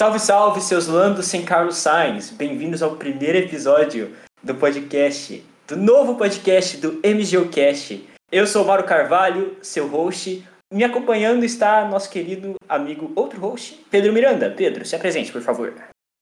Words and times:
Salve, 0.00 0.18
salve, 0.18 0.60
seus 0.62 0.86
landos 0.86 1.26
sem 1.26 1.44
Carlos 1.44 1.76
Sainz. 1.76 2.30
Bem-vindos 2.30 2.82
ao 2.82 2.96
primeiro 2.96 3.36
episódio 3.36 4.16
do 4.42 4.54
podcast, 4.54 5.44
do 5.68 5.76
novo 5.76 6.14
podcast 6.14 6.78
do 6.78 6.92
MGOcast. 7.06 8.08
Eu 8.32 8.46
sou 8.46 8.64
o 8.64 8.66
Mauro 8.66 8.84
Carvalho, 8.84 9.58
seu 9.60 9.86
host. 9.86 10.42
Me 10.72 10.84
acompanhando 10.84 11.44
está 11.44 11.86
nosso 11.86 12.08
querido 12.08 12.54
amigo, 12.66 13.12
outro 13.14 13.38
host, 13.38 13.84
Pedro 13.90 14.10
Miranda. 14.10 14.50
Pedro, 14.50 14.86
se 14.86 14.96
apresente, 14.96 15.30
por 15.30 15.42
favor. 15.42 15.74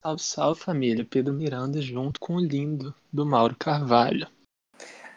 Salve, 0.03 0.23
salve 0.23 0.61
família. 0.61 1.07
Pedro 1.09 1.33
Miranda 1.33 1.81
junto 1.81 2.19
com 2.19 2.35
o 2.35 2.41
lindo 2.41 2.93
do 3.13 3.25
Mauro 3.25 3.55
Carvalho. 3.57 4.27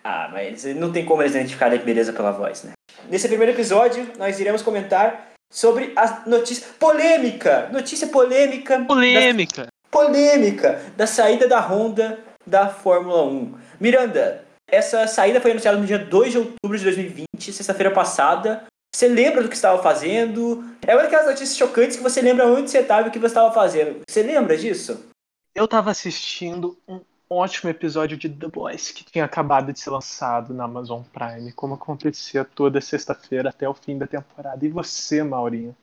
Ah, 0.04 0.30
mas 0.32 0.66
não 0.76 0.92
tem 0.92 1.04
como 1.04 1.24
eles 1.24 1.34
identificarem 1.34 1.80
a 1.80 1.84
beleza 1.84 2.14
pela 2.14 2.30
voz, 2.30 2.64
né? 2.64 2.74
Nesse 3.10 3.28
primeiro 3.28 3.54
episódio, 3.54 4.08
nós 4.20 4.40
iremos 4.40 4.62
comentar 4.62 5.31
sobre 5.52 5.92
a 5.98 6.24
notícia 6.26 6.66
polêmica, 6.80 7.70
notícia 7.72 8.08
polêmica, 8.08 8.84
polêmica, 8.86 9.66
da, 9.66 9.72
polêmica 9.92 10.82
da 10.96 11.06
saída 11.06 11.48
da 11.48 11.60
Honda 11.60 12.18
da 12.48 12.70
Fórmula 12.70 13.24
1. 13.24 13.54
Miranda, 13.80 14.46
essa 14.66 15.06
saída 15.06 15.42
foi 15.42 15.52
anunciada 15.52 15.78
no 15.78 15.86
dia 15.86 16.00
2 16.00 16.32
de 16.32 16.38
outubro 16.38 16.78
de 16.78 16.86
2020, 16.86 17.28
sexta-feira 17.52 17.92
passada. 17.92 18.64
Você 18.96 19.08
lembra 19.08 19.44
do 19.44 19.50
que 19.50 19.56
estava 19.56 19.82
fazendo? 19.84 20.64
É 20.86 20.96
uma 20.96 21.04
daquelas 21.04 21.28
notícias 21.28 21.58
chocantes 21.58 21.98
que 21.98 22.04
você 22.04 22.22
lembra 22.22 22.48
onde 22.48 22.72
você 22.72 22.80
estava 22.80 23.08
e 23.08 23.10
o 23.10 23.12
que 23.12 23.20
você 23.20 23.28
estava 23.28 23.54
fazendo. 23.54 24.02
Você 24.10 24.24
lembra 24.24 24.58
disso? 24.58 25.06
Eu 25.54 25.66
estava 25.66 25.92
assistindo 25.92 26.78
um 26.88 27.02
ótimo 27.32 27.70
episódio 27.70 28.18
de 28.18 28.28
The 28.28 28.48
Boys 28.48 28.92
que 28.92 29.06
tinha 29.06 29.24
acabado 29.24 29.72
de 29.72 29.80
ser 29.80 29.90
lançado 29.90 30.54
na 30.54 30.66
Amazon 30.66 31.02
Prime, 31.02 31.54
como 31.54 31.76
acontecia 31.76 32.44
toda 32.44 32.82
sexta-feira 32.82 33.50
até 33.50 33.68
o 33.68 33.74
fim 33.74 33.98
da 33.98 34.06
temporada. 34.06 34.66
E 34.66 34.70
você, 34.70 35.24
Maurinho? 35.24 35.74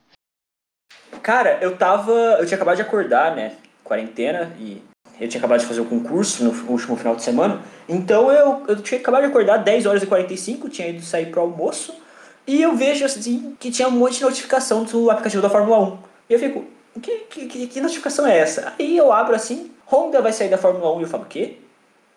Cara, 1.23 1.59
eu 1.63 1.77
tava. 1.77 2.13
Eu 2.13 2.45
tinha 2.45 2.57
acabado 2.57 2.77
de 2.77 2.83
acordar, 2.83 3.35
né? 3.35 3.57
Quarentena, 3.83 4.55
e 4.59 4.83
eu 5.19 5.27
tinha 5.27 5.41
acabado 5.41 5.61
de 5.61 5.67
fazer 5.67 5.81
o 5.81 5.87
concurso 5.87 6.45
no 6.45 6.51
último 6.71 6.97
final 6.97 7.17
de 7.17 7.23
semana. 7.23 7.63
Então 7.89 8.31
eu, 8.31 8.67
eu 8.69 8.83
tinha 8.83 9.01
acabado 9.01 9.23
de 9.23 9.29
acordar 9.29 9.57
10 9.57 9.87
horas 9.87 10.03
e 10.03 10.07
45, 10.07 10.69
tinha 10.69 10.89
ido 10.89 11.03
sair 11.03 11.31
pro 11.31 11.41
almoço. 11.41 11.95
E 12.47 12.61
eu 12.63 12.77
vejo 12.77 13.05
assim 13.05 13.57
que 13.59 13.71
tinha 13.71 13.89
um 13.89 13.93
monte 13.93 14.19
de 14.19 14.25
notificação 14.25 14.85
do 14.85 15.11
aplicativo 15.11 15.43
da 15.43 15.51
Fórmula 15.51 15.79
1. 15.79 15.99
E 16.29 16.33
eu 16.35 16.39
fico, 16.39 16.65
que, 17.01 17.19
que, 17.21 17.67
que 17.67 17.81
notificação 17.81 18.27
é 18.27 18.39
essa? 18.39 18.75
Aí 18.79 18.97
eu 18.97 19.11
abro 19.13 19.35
assim, 19.35 19.71
Honda 19.91 20.21
vai 20.21 20.33
sair 20.33 20.49
da 20.49 20.59
Fórmula 20.59 20.95
1 20.97 21.01
e 21.01 21.03
eu 21.03 21.09
falo, 21.09 21.23
o 21.25 21.27
quê? 21.27 21.59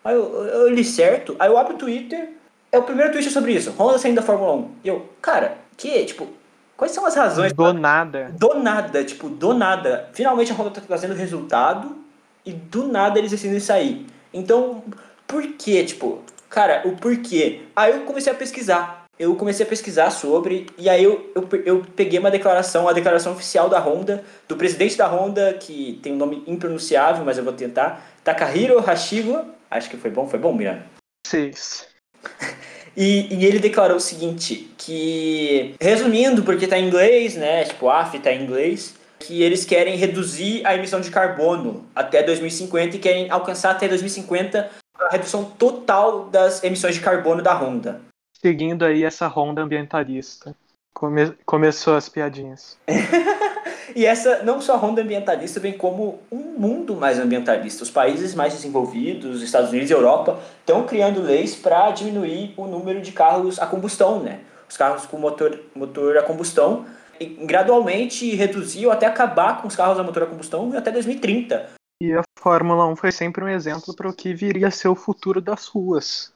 Aí 0.04 0.14
eu, 0.14 0.44
eu, 0.44 0.68
li 0.68 0.84
certo, 0.84 1.36
aí 1.38 1.48
eu 1.48 1.56
abro 1.56 1.74
o 1.74 1.78
Twitter, 1.78 2.30
é 2.70 2.78
o 2.78 2.82
primeiro 2.82 3.12
tweet 3.12 3.30
sobre 3.30 3.52
isso, 3.52 3.70
Honda 3.78 3.98
saindo 3.98 4.16
da 4.16 4.22
Fórmula 4.22 4.52
1. 4.54 4.70
E 4.84 4.88
eu, 4.88 5.08
cara, 5.20 5.58
que? 5.76 6.04
Tipo, 6.04 6.28
quais 6.76 6.92
são 6.92 7.06
as 7.06 7.14
razões? 7.14 7.52
Do 7.52 7.62
pra... 7.62 7.72
nada. 7.72 8.34
Do 8.38 8.54
nada, 8.54 9.04
tipo, 9.04 9.28
do 9.28 9.54
nada. 9.54 10.08
Finalmente 10.12 10.52
a 10.52 10.54
Honda 10.54 10.70
tá 10.70 10.80
trazendo 10.80 11.14
resultado 11.14 11.96
e 12.44 12.52
do 12.52 12.88
nada 12.88 13.18
eles 13.18 13.30
decidem 13.30 13.60
sair. 13.60 14.06
Então, 14.34 14.82
por 15.26 15.42
quê? 15.54 15.84
Tipo, 15.84 16.20
cara, 16.48 16.82
o 16.84 16.96
porquê? 16.96 17.62
Aí 17.76 17.92
eu 17.92 18.00
comecei 18.00 18.32
a 18.32 18.36
pesquisar 18.36 19.01
eu 19.18 19.36
comecei 19.36 19.64
a 19.64 19.68
pesquisar 19.68 20.10
sobre, 20.10 20.66
e 20.76 20.88
aí 20.88 21.04
eu, 21.04 21.30
eu, 21.34 21.48
eu, 21.64 21.86
peguei 21.94 22.18
uma 22.18 22.30
declaração, 22.30 22.88
a 22.88 22.92
declaração 22.92 23.32
oficial 23.32 23.68
da 23.68 23.78
Honda, 23.78 24.24
do 24.48 24.56
presidente 24.56 24.96
da 24.96 25.06
Honda, 25.06 25.54
que 25.54 26.00
tem 26.02 26.12
um 26.12 26.16
nome 26.16 26.42
impronunciável, 26.46 27.24
mas 27.24 27.38
eu 27.38 27.44
vou 27.44 27.52
tentar, 27.52 28.04
Takahiro 28.24 28.80
Hashigo, 28.80 29.44
acho 29.70 29.88
que 29.88 29.96
foi 29.96 30.10
bom, 30.10 30.26
foi 30.26 30.38
bom, 30.38 30.52
Miranda? 30.52 30.84
Seis. 31.26 31.86
E, 32.94 33.34
e, 33.34 33.46
ele 33.46 33.58
declarou 33.58 33.96
o 33.96 34.00
seguinte, 34.00 34.70
que, 34.76 35.74
resumindo, 35.80 36.42
porque 36.42 36.66
tá 36.66 36.78
em 36.78 36.88
inglês, 36.88 37.36
né, 37.36 37.64
tipo, 37.64 37.88
AF 37.88 38.18
tá 38.18 38.30
em 38.30 38.42
inglês, 38.42 38.94
que 39.18 39.42
eles 39.42 39.64
querem 39.64 39.96
reduzir 39.96 40.60
a 40.66 40.74
emissão 40.74 41.00
de 41.00 41.10
carbono 41.10 41.86
até 41.94 42.22
2050 42.22 42.96
e 42.96 42.98
querem 42.98 43.30
alcançar 43.30 43.70
até 43.70 43.88
2050 43.88 44.68
a 44.94 45.08
redução 45.08 45.42
total 45.42 46.26
das 46.26 46.62
emissões 46.62 46.94
de 46.94 47.00
carbono 47.00 47.40
da 47.40 47.54
Honda 47.54 48.02
seguindo 48.42 48.84
aí 48.84 49.04
essa 49.04 49.26
ronda 49.28 49.62
ambientalista. 49.62 50.54
Come 50.92 51.32
começou 51.46 51.94
as 51.94 52.08
piadinhas. 52.08 52.76
e 53.96 54.04
essa, 54.04 54.42
não 54.42 54.60
só 54.60 54.74
a 54.74 54.76
ronda 54.76 55.00
ambientalista, 55.00 55.60
bem 55.60 55.72
como 55.72 56.20
um 56.30 56.58
mundo 56.58 56.96
mais 56.96 57.18
ambientalista. 57.18 57.84
Os 57.84 57.90
países 57.90 58.34
mais 58.34 58.52
desenvolvidos, 58.52 59.42
Estados 59.42 59.70
Unidos 59.70 59.88
e 59.88 59.94
Europa, 59.94 60.38
estão 60.60 60.84
criando 60.84 61.22
leis 61.22 61.54
para 61.54 61.90
diminuir 61.92 62.52
o 62.56 62.66
número 62.66 63.00
de 63.00 63.12
carros 63.12 63.58
a 63.58 63.66
combustão, 63.66 64.20
né? 64.20 64.40
Os 64.68 64.76
carros 64.76 65.06
com 65.06 65.18
motor, 65.18 65.58
motor 65.74 66.18
a 66.18 66.22
combustão, 66.22 66.84
e 67.18 67.26
gradualmente 67.26 68.34
reduzir 68.34 68.86
ou 68.86 68.92
até 68.92 69.06
acabar 69.06 69.62
com 69.62 69.68
os 69.68 69.76
carros 69.76 69.98
a 69.98 70.02
motor 70.02 70.24
a 70.24 70.26
combustão 70.26 70.76
até 70.76 70.90
2030. 70.90 71.70
E 72.02 72.12
a 72.12 72.22
Fórmula 72.38 72.86
1 72.86 72.96
foi 72.96 73.12
sempre 73.12 73.44
um 73.44 73.48
exemplo 73.48 73.94
para 73.94 74.08
o 74.08 74.14
que 74.14 74.34
viria 74.34 74.68
a 74.68 74.70
ser 74.70 74.88
o 74.88 74.94
futuro 74.94 75.40
das 75.40 75.66
ruas 75.66 76.32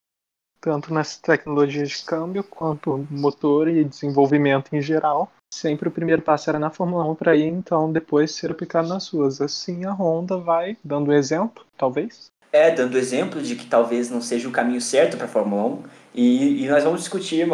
tanto 0.61 0.93
nas 0.93 1.17
tecnologias 1.17 1.91
de 1.91 2.05
câmbio 2.05 2.43
quanto 2.45 3.07
motor 3.11 3.69
e 3.69 3.85
desenvolvimento 3.85 4.75
em 4.75 4.81
geral. 4.81 5.31
Sempre 5.53 5.89
o 5.89 5.93
primeiro 5.93 6.23
passo 6.23 6.51
era 6.51 6.59
na 6.59 6.71
Fórmula 6.71 7.09
1 7.11 7.15
para 7.15 7.37
ir, 7.37 7.47
então 7.47 7.93
depois 7.93 8.33
ser 8.33 8.51
aplicado 8.51 8.89
nas 8.89 9.09
ruas. 9.09 9.41
Assim 9.41 9.85
a 9.85 9.93
Honda 9.93 10.37
vai 10.37 10.77
dando 10.85 11.13
exemplo, 11.13 11.65
talvez. 11.79 12.27
É, 12.53 12.71
dando 12.71 12.99
exemplo 12.99 13.41
de 13.41 13.55
que 13.55 13.67
talvez 13.67 14.11
não 14.11 14.21
seja 14.21 14.49
o 14.49 14.53
caminho 14.53 14.81
certo 14.81 15.17
para 15.17 15.27
a 15.27 15.29
Fórmula 15.29 15.65
1. 15.65 15.83
E, 16.15 16.65
e 16.65 16.69
nós 16.69 16.83
vamos 16.83 17.01
discutir, 17.01 17.47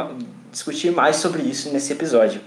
discutir 0.51 0.93
mais 0.93 1.17
sobre 1.17 1.43
isso 1.43 1.73
nesse 1.73 1.93
episódio. 1.93 2.41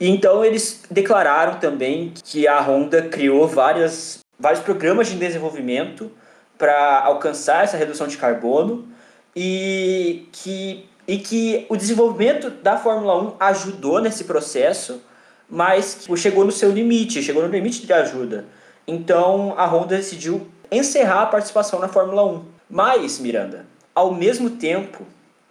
Então 0.00 0.44
eles 0.44 0.84
declararam 0.90 1.58
também 1.58 2.12
que 2.22 2.46
a 2.46 2.60
Honda 2.60 3.02
criou 3.02 3.48
várias, 3.48 4.20
vários 4.38 4.62
programas 4.62 5.08
de 5.08 5.16
desenvolvimento 5.16 6.10
para 6.56 7.02
alcançar 7.04 7.64
essa 7.64 7.76
redução 7.76 8.06
de 8.06 8.16
carbono 8.16 8.86
e 9.34 10.28
que, 10.32 10.88
e 11.06 11.18
que 11.18 11.66
o 11.68 11.76
desenvolvimento 11.76 12.50
da 12.50 12.76
Fórmula 12.76 13.20
1 13.22 13.34
ajudou 13.40 14.00
nesse 14.00 14.24
processo, 14.24 15.00
mas 15.48 16.06
chegou 16.16 16.44
no 16.44 16.52
seu 16.52 16.70
limite, 16.70 17.22
chegou 17.22 17.42
no 17.42 17.48
limite 17.48 17.86
de 17.86 17.92
ajuda. 17.92 18.46
Então 18.86 19.54
a 19.56 19.66
Honda 19.66 19.96
decidiu 19.96 20.46
encerrar 20.70 21.22
a 21.22 21.26
participação 21.26 21.78
na 21.78 21.88
Fórmula 21.88 22.24
1. 22.24 22.44
Mas, 22.68 23.18
Miranda, 23.18 23.66
ao 23.94 24.14
mesmo 24.14 24.50
tempo, 24.50 25.04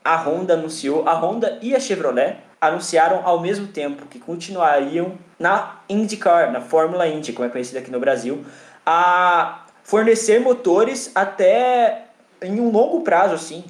a 0.03 0.15
Honda 0.15 0.55
anunciou, 0.55 1.07
a 1.07 1.13
Honda 1.13 1.59
e 1.61 1.75
a 1.75 1.79
Chevrolet 1.79 2.37
anunciaram 2.59 3.21
ao 3.23 3.39
mesmo 3.39 3.67
tempo 3.67 4.05
que 4.07 4.19
continuariam 4.19 5.17
na 5.39 5.79
IndyCar, 5.89 6.51
na 6.51 6.61
Fórmula 6.61 7.07
Indy, 7.07 7.33
como 7.33 7.47
é 7.47 7.51
conhecida 7.51 7.79
aqui 7.79 7.91
no 7.91 7.99
Brasil, 7.99 8.43
a 8.85 9.65
fornecer 9.83 10.39
motores 10.39 11.11
até 11.15 12.05
em 12.41 12.59
um 12.59 12.71
longo 12.71 13.01
prazo, 13.01 13.35
assim. 13.35 13.63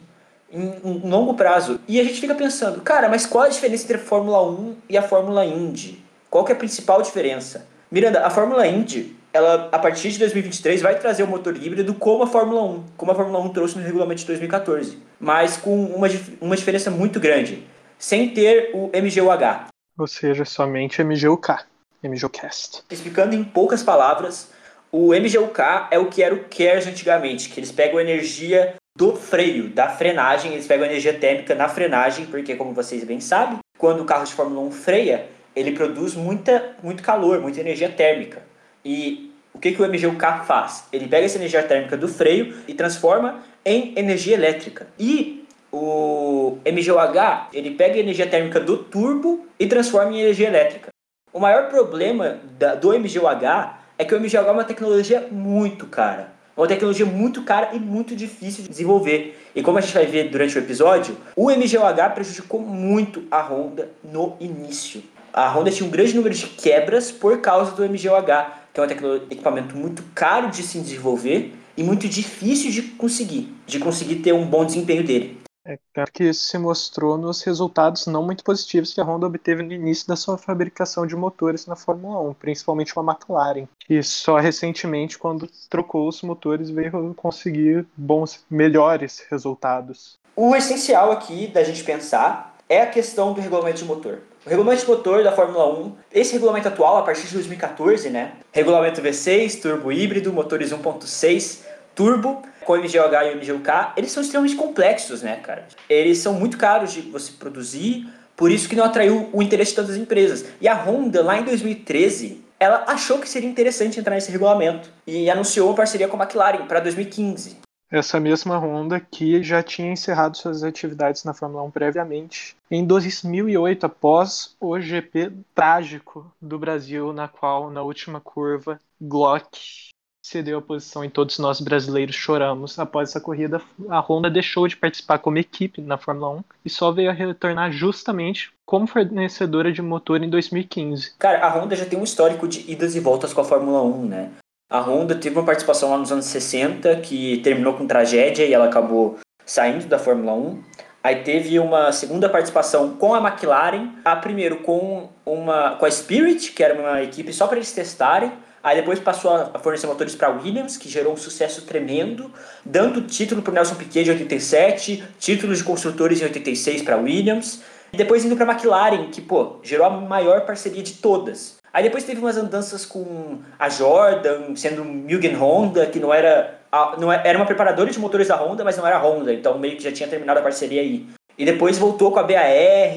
Em 0.51 0.73
um 0.83 1.07
longo 1.07 1.33
prazo. 1.33 1.79
E 1.87 1.99
a 1.99 2.03
gente 2.03 2.19
fica 2.19 2.35
pensando, 2.35 2.81
cara, 2.81 3.09
mas 3.09 3.25
qual 3.25 3.45
a 3.45 3.49
diferença 3.49 3.83
entre 3.83 3.97
a 3.97 3.99
Fórmula 3.99 4.41
1 4.49 4.75
e 4.89 4.97
a 4.97 5.01
Fórmula 5.01 5.45
Indy? 5.45 6.03
Qual 6.29 6.43
que 6.43 6.51
é 6.51 6.55
a 6.55 6.57
principal 6.57 7.01
diferença? 7.01 7.67
Miranda, 7.89 8.25
a 8.25 8.29
Fórmula 8.29 8.65
Indy, 8.65 9.15
ela, 9.33 9.69
a 9.71 9.79
partir 9.79 10.11
de 10.11 10.19
2023, 10.19 10.81
vai 10.81 10.97
trazer 10.97 11.23
o 11.23 11.27
motor 11.27 11.55
híbrido 11.55 11.93
como 11.93 12.23
a 12.23 12.27
Fórmula 12.27 12.63
1, 12.63 12.83
como 12.97 13.11
a 13.11 13.15
Fórmula 13.15 13.39
1 13.39 13.49
trouxe 13.49 13.77
no 13.77 13.83
regulamento 13.83 14.21
de 14.21 14.27
2014. 14.27 14.97
Mas 15.19 15.57
com 15.57 15.85
uma, 15.85 16.07
uma 16.39 16.55
diferença 16.55 16.89
muito 16.89 17.19
grande, 17.19 17.65
sem 17.97 18.29
ter 18.29 18.71
o 18.73 18.89
MGUH. 18.93 19.67
Ou 19.97 20.07
seja, 20.07 20.45
somente 20.45 21.03
MGUK, 21.03 21.55
MGUcast. 22.03 22.83
Explicando 22.89 23.35
em 23.35 23.43
poucas 23.43 23.83
palavras, 23.83 24.49
o 24.91 25.13
MGUK 25.13 25.87
é 25.89 25.97
o 25.97 26.07
que 26.07 26.21
era 26.21 26.35
o 26.35 26.43
CARES 26.43 26.87
antigamente, 26.87 27.49
que 27.49 27.59
eles 27.59 27.71
pegam 27.71 27.99
energia 27.99 28.75
do 28.95 29.15
freio, 29.15 29.69
da 29.69 29.87
frenagem, 29.87 30.51
eles 30.51 30.67
pegam 30.67 30.85
energia 30.85 31.13
térmica 31.13 31.55
na 31.55 31.69
frenagem, 31.69 32.25
porque 32.25 32.55
como 32.55 32.73
vocês 32.73 33.03
bem 33.05 33.21
sabem, 33.21 33.59
quando 33.77 34.01
o 34.01 34.05
carro 34.05 34.25
de 34.25 34.33
Fórmula 34.33 34.61
1 34.67 34.71
freia, 34.71 35.27
ele 35.55 35.71
produz 35.71 36.13
muita, 36.13 36.75
muito 36.83 37.01
calor, 37.01 37.39
muita 37.39 37.61
energia 37.61 37.89
térmica. 37.89 38.43
E 38.83 39.31
o 39.53 39.59
que, 39.59 39.71
que 39.71 39.81
o 39.81 39.87
MGUK 39.87 40.45
faz? 40.45 40.85
Ele 40.91 41.07
pega 41.07 41.25
essa 41.25 41.37
energia 41.37 41.63
térmica 41.63 41.95
do 41.95 42.07
freio 42.07 42.55
e 42.67 42.73
transforma 42.73 43.43
em 43.63 43.93
energia 43.95 44.35
elétrica. 44.35 44.87
E 44.99 45.45
o 45.71 46.57
MGUH, 46.65 47.49
ele 47.53 47.71
pega 47.71 47.95
a 47.95 47.99
energia 47.99 48.27
térmica 48.27 48.59
do 48.59 48.77
turbo 48.77 49.47
e 49.57 49.67
transforma 49.67 50.11
em 50.11 50.19
energia 50.19 50.47
elétrica. 50.47 50.89
O 51.33 51.39
maior 51.39 51.69
problema 51.69 52.39
da, 52.57 52.75
do 52.75 52.89
MGUH 52.89 53.80
é 54.01 54.03
que 54.03 54.15
o 54.15 54.19
MGH 54.19 54.35
é 54.35 54.51
uma 54.51 54.63
tecnologia 54.63 55.27
muito 55.31 55.85
cara. 55.85 56.33
Uma 56.57 56.65
tecnologia 56.65 57.05
muito 57.05 57.43
cara 57.43 57.69
e 57.73 57.79
muito 57.79 58.15
difícil 58.15 58.63
de 58.63 58.69
desenvolver. 58.69 59.39
E 59.53 59.61
como 59.61 59.77
a 59.77 59.81
gente 59.81 59.93
vai 59.93 60.07
ver 60.07 60.29
durante 60.31 60.57
o 60.57 60.59
episódio, 60.59 61.15
o 61.35 61.51
MGOH 61.51 62.09
prejudicou 62.15 62.59
muito 62.59 63.23
a 63.29 63.41
Honda 63.43 63.91
no 64.03 64.35
início. 64.39 65.03
A 65.31 65.47
Honda 65.49 65.69
tinha 65.69 65.87
um 65.87 65.91
grande 65.91 66.15
número 66.15 66.33
de 66.33 66.47
quebras 66.47 67.11
por 67.11 67.41
causa 67.41 67.73
do 67.73 67.83
MGOH, 67.87 68.47
que 68.73 68.79
é 68.79 68.83
um 68.83 69.15
equipamento 69.29 69.77
muito 69.77 70.03
caro 70.15 70.49
de 70.49 70.63
se 70.63 70.79
desenvolver 70.79 71.53
e 71.77 71.83
muito 71.83 72.07
difícil 72.07 72.71
de 72.71 72.81
conseguir, 72.81 73.53
de 73.67 73.77
conseguir 73.77 74.15
ter 74.15 74.33
um 74.33 74.47
bom 74.47 74.65
desempenho 74.65 75.03
dele. 75.03 75.40
É 75.63 75.77
claro 75.93 76.11
que 76.11 76.23
isso 76.23 76.47
se 76.47 76.57
mostrou 76.57 77.17
nos 77.17 77.43
resultados 77.43 78.07
não 78.07 78.23
muito 78.23 78.43
positivos 78.43 78.93
que 78.93 78.99
a 78.99 79.03
Honda 79.03 79.27
obteve 79.27 79.61
no 79.61 79.71
início 79.71 80.07
da 80.07 80.15
sua 80.15 80.37
fabricação 80.37 81.05
de 81.05 81.15
motores 81.15 81.67
na 81.67 81.75
Fórmula 81.75 82.19
1, 82.29 82.33
principalmente 82.33 82.93
com 82.93 83.01
a 83.01 83.13
McLaren, 83.13 83.67
que 83.79 84.01
só 84.01 84.37
recentemente, 84.37 85.19
quando 85.19 85.47
trocou 85.69 86.07
os 86.07 86.21
motores, 86.23 86.71
veio 86.71 87.13
conseguir 87.15 87.85
bons, 87.95 88.43
melhores 88.49 89.23
resultados. 89.29 90.19
O 90.35 90.55
essencial 90.55 91.11
aqui 91.11 91.45
da 91.45 91.63
gente 91.63 91.83
pensar 91.83 92.57
é 92.67 92.81
a 92.81 92.87
questão 92.87 93.33
do 93.33 93.41
regulamento 93.41 93.77
de 93.77 93.85
motor. 93.85 94.19
O 94.43 94.49
regulamento 94.49 94.83
de 94.83 94.89
motor 94.89 95.23
da 95.23 95.31
Fórmula 95.31 95.67
1, 95.79 95.95
esse 96.11 96.33
regulamento 96.33 96.67
atual, 96.67 96.97
a 96.97 97.03
partir 97.03 97.27
de 97.27 97.33
2014, 97.33 98.09
né? 98.09 98.33
Regulamento 98.51 98.99
V6, 98.99 99.61
turbo 99.61 99.91
híbrido, 99.91 100.33
motores 100.33 100.71
1.6, 100.71 101.59
turbo, 101.93 102.41
com 102.65 102.75
MGOH 102.75 103.23
e 103.25 103.35
MGUK, 103.35 103.93
eles 103.97 104.11
são 104.11 104.21
extremamente 104.21 104.55
complexos, 104.55 105.21
né, 105.21 105.37
cara? 105.37 105.67
Eles 105.89 106.19
são 106.19 106.33
muito 106.33 106.57
caros 106.57 106.93
de 106.93 107.01
você 107.01 107.31
produzir, 107.31 108.07
por 108.35 108.51
isso 108.51 108.67
que 108.67 108.75
não 108.75 108.85
atraiu 108.85 109.29
o 109.31 109.41
interesse 109.41 109.71
de 109.71 109.75
todas 109.75 109.91
as 109.91 109.97
empresas. 109.97 110.45
E 110.59 110.67
a 110.67 110.73
Honda, 110.73 111.23
lá 111.23 111.37
em 111.37 111.43
2013, 111.43 112.43
ela 112.59 112.85
achou 112.87 113.19
que 113.19 113.27
seria 113.27 113.49
interessante 113.49 113.99
entrar 113.99 114.15
nesse 114.15 114.31
regulamento 114.31 114.89
e 115.05 115.29
anunciou 115.29 115.69
uma 115.69 115.75
parceria 115.75 116.07
com 116.07 116.15
a 116.15 116.23
McLaren 116.23 116.65
para 116.67 116.79
2015. 116.79 117.57
Essa 117.91 118.21
mesma 118.21 118.57
Honda 118.57 119.01
que 119.01 119.43
já 119.43 119.61
tinha 119.61 119.91
encerrado 119.91 120.37
suas 120.37 120.63
atividades 120.63 121.25
na 121.25 121.33
Fórmula 121.33 121.63
1 121.63 121.71
previamente. 121.71 122.55
Em 122.69 122.85
2008, 122.85 123.85
após 123.85 124.55
o 124.61 124.79
GP 124.79 125.33
trágico 125.53 126.31
do 126.41 126.57
Brasil, 126.57 127.11
na 127.11 127.27
qual, 127.27 127.69
na 127.69 127.81
última 127.81 128.21
curva, 128.21 128.79
Glock 128.99 129.91
cedeu 130.31 130.59
a 130.59 130.61
posição 130.61 131.03
e 131.03 131.09
todos 131.09 131.37
nós 131.37 131.59
brasileiros 131.59 132.15
choramos. 132.15 132.79
Após 132.79 133.09
essa 133.09 133.19
corrida, 133.19 133.61
a 133.89 133.99
Honda 133.99 134.29
deixou 134.29 134.67
de 134.67 134.77
participar 134.77 135.19
como 135.19 135.37
equipe 135.37 135.81
na 135.81 135.97
Fórmula 135.97 136.29
1 136.37 136.43
e 136.65 136.69
só 136.69 136.91
veio 136.91 137.09
a 137.09 137.13
retornar 137.13 137.71
justamente 137.71 138.51
como 138.65 138.87
fornecedora 138.87 139.71
de 139.71 139.81
motor 139.81 140.23
em 140.23 140.29
2015. 140.29 141.15
Cara, 141.19 141.45
a 141.45 141.49
Honda 141.49 141.75
já 141.75 141.85
tem 141.85 141.99
um 141.99 142.03
histórico 142.03 142.47
de 142.47 142.71
idas 142.71 142.95
e 142.95 142.99
voltas 142.99 143.33
com 143.33 143.41
a 143.41 143.45
Fórmula 143.45 143.83
1, 143.83 144.05
né? 144.05 144.29
A 144.69 144.79
Honda 144.79 145.15
teve 145.15 145.37
uma 145.37 145.45
participação 145.45 145.89
lá 145.91 145.97
nos 145.97 146.13
anos 146.13 146.25
60 146.25 146.95
que 147.01 147.39
terminou 147.43 147.73
com 147.73 147.85
tragédia 147.85 148.45
e 148.45 148.53
ela 148.53 148.65
acabou 148.65 149.19
saindo 149.45 149.85
da 149.87 149.99
Fórmula 149.99 150.33
1. 150.33 150.63
Aí 151.03 151.15
teve 151.23 151.59
uma 151.59 151.91
segunda 151.91 152.29
participação 152.29 152.95
com 152.95 153.13
a 153.13 153.17
McLaren, 153.17 153.89
a 154.05 154.15
primeiro 154.15 154.57
com 154.57 155.09
uma 155.25 155.71
com 155.71 155.85
a 155.85 155.91
Spirit, 155.91 156.53
que 156.53 156.63
era 156.63 156.79
uma 156.79 157.01
equipe 157.03 157.33
só 157.33 157.47
para 157.47 157.57
eles 157.57 157.73
testarem. 157.73 158.31
Aí 158.63 158.75
depois 158.75 158.99
passou 158.99 159.31
a 159.31 159.59
fornecer 159.59 159.87
motores 159.87 160.15
para 160.15 160.27
a 160.27 160.31
Williams, 160.31 160.77
que 160.77 160.87
gerou 160.87 161.13
um 161.13 161.17
sucesso 161.17 161.63
tremendo, 161.63 162.31
dando 162.63 163.01
título 163.01 163.41
para 163.41 163.53
Nelson 163.53 163.75
Piquet 163.75 164.03
de 164.03 164.11
87, 164.11 165.03
títulos 165.19 165.59
de 165.59 165.63
construtores 165.63 166.21
em 166.21 166.25
86 166.25 166.83
para 166.83 166.95
a 166.95 166.99
Williams, 166.99 167.61
e 167.91 167.97
depois 167.97 168.23
indo 168.23 168.35
para 168.35 168.45
a 168.45 168.53
McLaren, 168.53 169.09
que 169.09 169.19
pô, 169.19 169.57
gerou 169.63 169.85
a 169.85 169.89
maior 169.89 170.45
parceria 170.45 170.83
de 170.83 170.93
todas. 170.93 171.55
Aí 171.73 171.83
depois 171.83 172.03
teve 172.03 172.19
umas 172.19 172.37
andanças 172.37 172.85
com 172.85 173.39
a 173.57 173.69
Jordan, 173.69 174.55
sendo 174.55 174.83
Mugen 174.83 175.35
Honda, 175.35 175.85
que 175.85 175.99
não 175.99 176.13
era, 176.13 176.59
não 176.99 177.11
é, 177.11 177.21
era 177.25 177.37
uma 177.37 177.45
preparadora 177.45 177.89
de 177.89 177.97
motores 177.97 178.27
da 178.27 178.35
Honda, 178.35 178.63
mas 178.63 178.77
não 178.77 178.85
era 178.85 178.99
Honda, 178.99 179.33
então 179.33 179.57
meio 179.57 179.77
que 179.77 179.83
já 179.83 179.91
tinha 179.91 180.07
terminado 180.07 180.39
a 180.39 180.43
parceria 180.43 180.81
aí. 180.81 181.07
E 181.37 181.45
depois 181.45 181.77
voltou 181.77 182.11
com 182.11 182.19
a 182.19 182.23
BAR, 182.23 182.93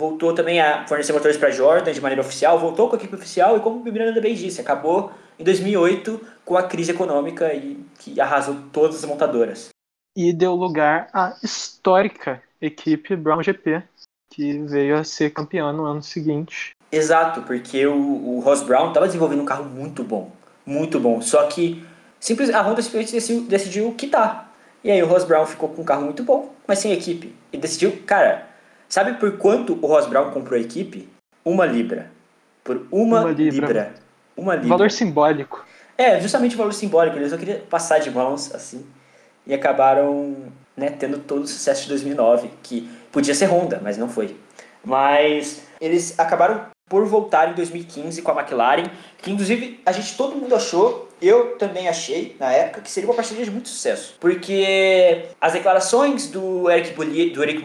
voltou 0.00 0.32
também 0.32 0.58
a 0.58 0.86
fornecer 0.88 1.12
motores 1.12 1.36
para 1.36 1.50
Jordan 1.50 1.92
de 1.92 2.00
maneira 2.00 2.22
oficial, 2.22 2.58
voltou 2.58 2.88
com 2.88 2.96
a 2.96 2.98
equipe 2.98 3.14
oficial 3.14 3.58
e 3.58 3.60
como 3.60 3.78
o 3.78 3.84
Miranda 3.84 4.18
bem 4.18 4.34
disse, 4.34 4.58
acabou 4.58 5.12
em 5.38 5.44
2008 5.44 6.18
com 6.42 6.56
a 6.56 6.62
crise 6.62 6.92
econômica 6.92 7.52
e 7.52 7.78
que 7.98 8.18
arrasou 8.18 8.56
todas 8.72 8.96
as 8.96 9.04
montadoras. 9.04 9.68
E 10.16 10.32
deu 10.32 10.54
lugar 10.54 11.08
à 11.12 11.36
histórica 11.42 12.42
equipe 12.62 13.14
Brown 13.14 13.42
GP, 13.42 13.82
que 14.32 14.58
veio 14.60 14.96
a 14.96 15.04
ser 15.04 15.30
campeã 15.30 15.70
no 15.70 15.84
ano 15.84 16.02
seguinte. 16.02 16.70
Exato, 16.90 17.42
porque 17.42 17.86
o, 17.86 17.94
o 17.94 18.40
Ross 18.40 18.62
Brown 18.62 18.88
estava 18.88 19.06
desenvolvendo 19.06 19.42
um 19.42 19.46
carro 19.46 19.64
muito 19.66 20.02
bom, 20.02 20.32
muito 20.64 20.98
bom. 20.98 21.20
Só 21.20 21.46
que 21.46 21.84
simples, 22.18 22.48
a 22.48 22.62
Honda 22.62 22.80
simplesmente 22.80 23.12
decidiu, 23.12 23.42
decidiu 23.42 23.94
quitar. 23.94 24.50
E 24.82 24.90
aí 24.90 25.02
o 25.02 25.06
Ross 25.06 25.24
Brown 25.24 25.44
ficou 25.44 25.68
com 25.68 25.82
um 25.82 25.84
carro 25.84 26.04
muito 26.04 26.24
bom, 26.24 26.54
mas 26.66 26.78
sem 26.78 26.90
equipe. 26.92 27.34
E 27.52 27.58
decidiu, 27.58 27.92
cara, 28.06 28.49
Sabe 28.90 29.14
por 29.14 29.38
quanto 29.38 29.78
o 29.80 29.86
Ross 29.86 30.06
Brown 30.06 30.32
comprou 30.32 30.58
a 30.58 30.60
equipe? 30.60 31.08
Uma 31.44 31.64
libra. 31.64 32.10
Por 32.64 32.88
uma, 32.90 33.20
uma 33.20 33.30
libra. 33.30 33.66
libra. 33.66 33.94
Uma 34.36 34.54
libra. 34.56 34.68
Valor 34.68 34.90
simbólico. 34.90 35.64
É, 35.96 36.20
justamente 36.20 36.56
o 36.56 36.58
valor 36.58 36.74
simbólico. 36.74 37.16
Eles 37.16 37.30
só 37.30 37.38
queriam 37.38 37.60
passar 37.70 38.00
de 38.00 38.10
mãos, 38.10 38.52
assim. 38.52 38.84
E 39.46 39.54
acabaram 39.54 40.34
né, 40.76 40.90
tendo 40.90 41.18
todo 41.18 41.44
o 41.44 41.46
sucesso 41.46 41.84
de 41.84 41.88
2009, 41.90 42.50
que 42.64 42.90
podia 43.12 43.32
ser 43.32 43.46
Honda, 43.46 43.80
mas 43.80 43.96
não 43.96 44.08
foi. 44.08 44.36
Mas 44.84 45.62
eles 45.80 46.18
acabaram 46.18 46.66
por 46.88 47.06
voltar 47.06 47.52
em 47.52 47.54
2015 47.54 48.20
com 48.22 48.32
a 48.32 48.40
McLaren, 48.40 48.90
que 49.18 49.30
inclusive 49.30 49.80
a 49.86 49.92
gente 49.92 50.16
todo 50.16 50.34
mundo 50.34 50.52
achou, 50.56 51.08
eu 51.20 51.56
também 51.58 51.88
achei 51.88 52.36
na 52.38 52.52
época 52.52 52.80
que 52.80 52.90
seria 52.90 53.08
uma 53.08 53.16
parceria 53.16 53.44
de 53.44 53.50
muito 53.50 53.68
sucesso, 53.68 54.14
porque 54.20 55.26
as 55.40 55.52
declarações 55.52 56.28
do 56.28 56.70
Eric 56.70 56.94
Boulier, 56.94 57.32
do 57.32 57.42
Eric 57.42 57.62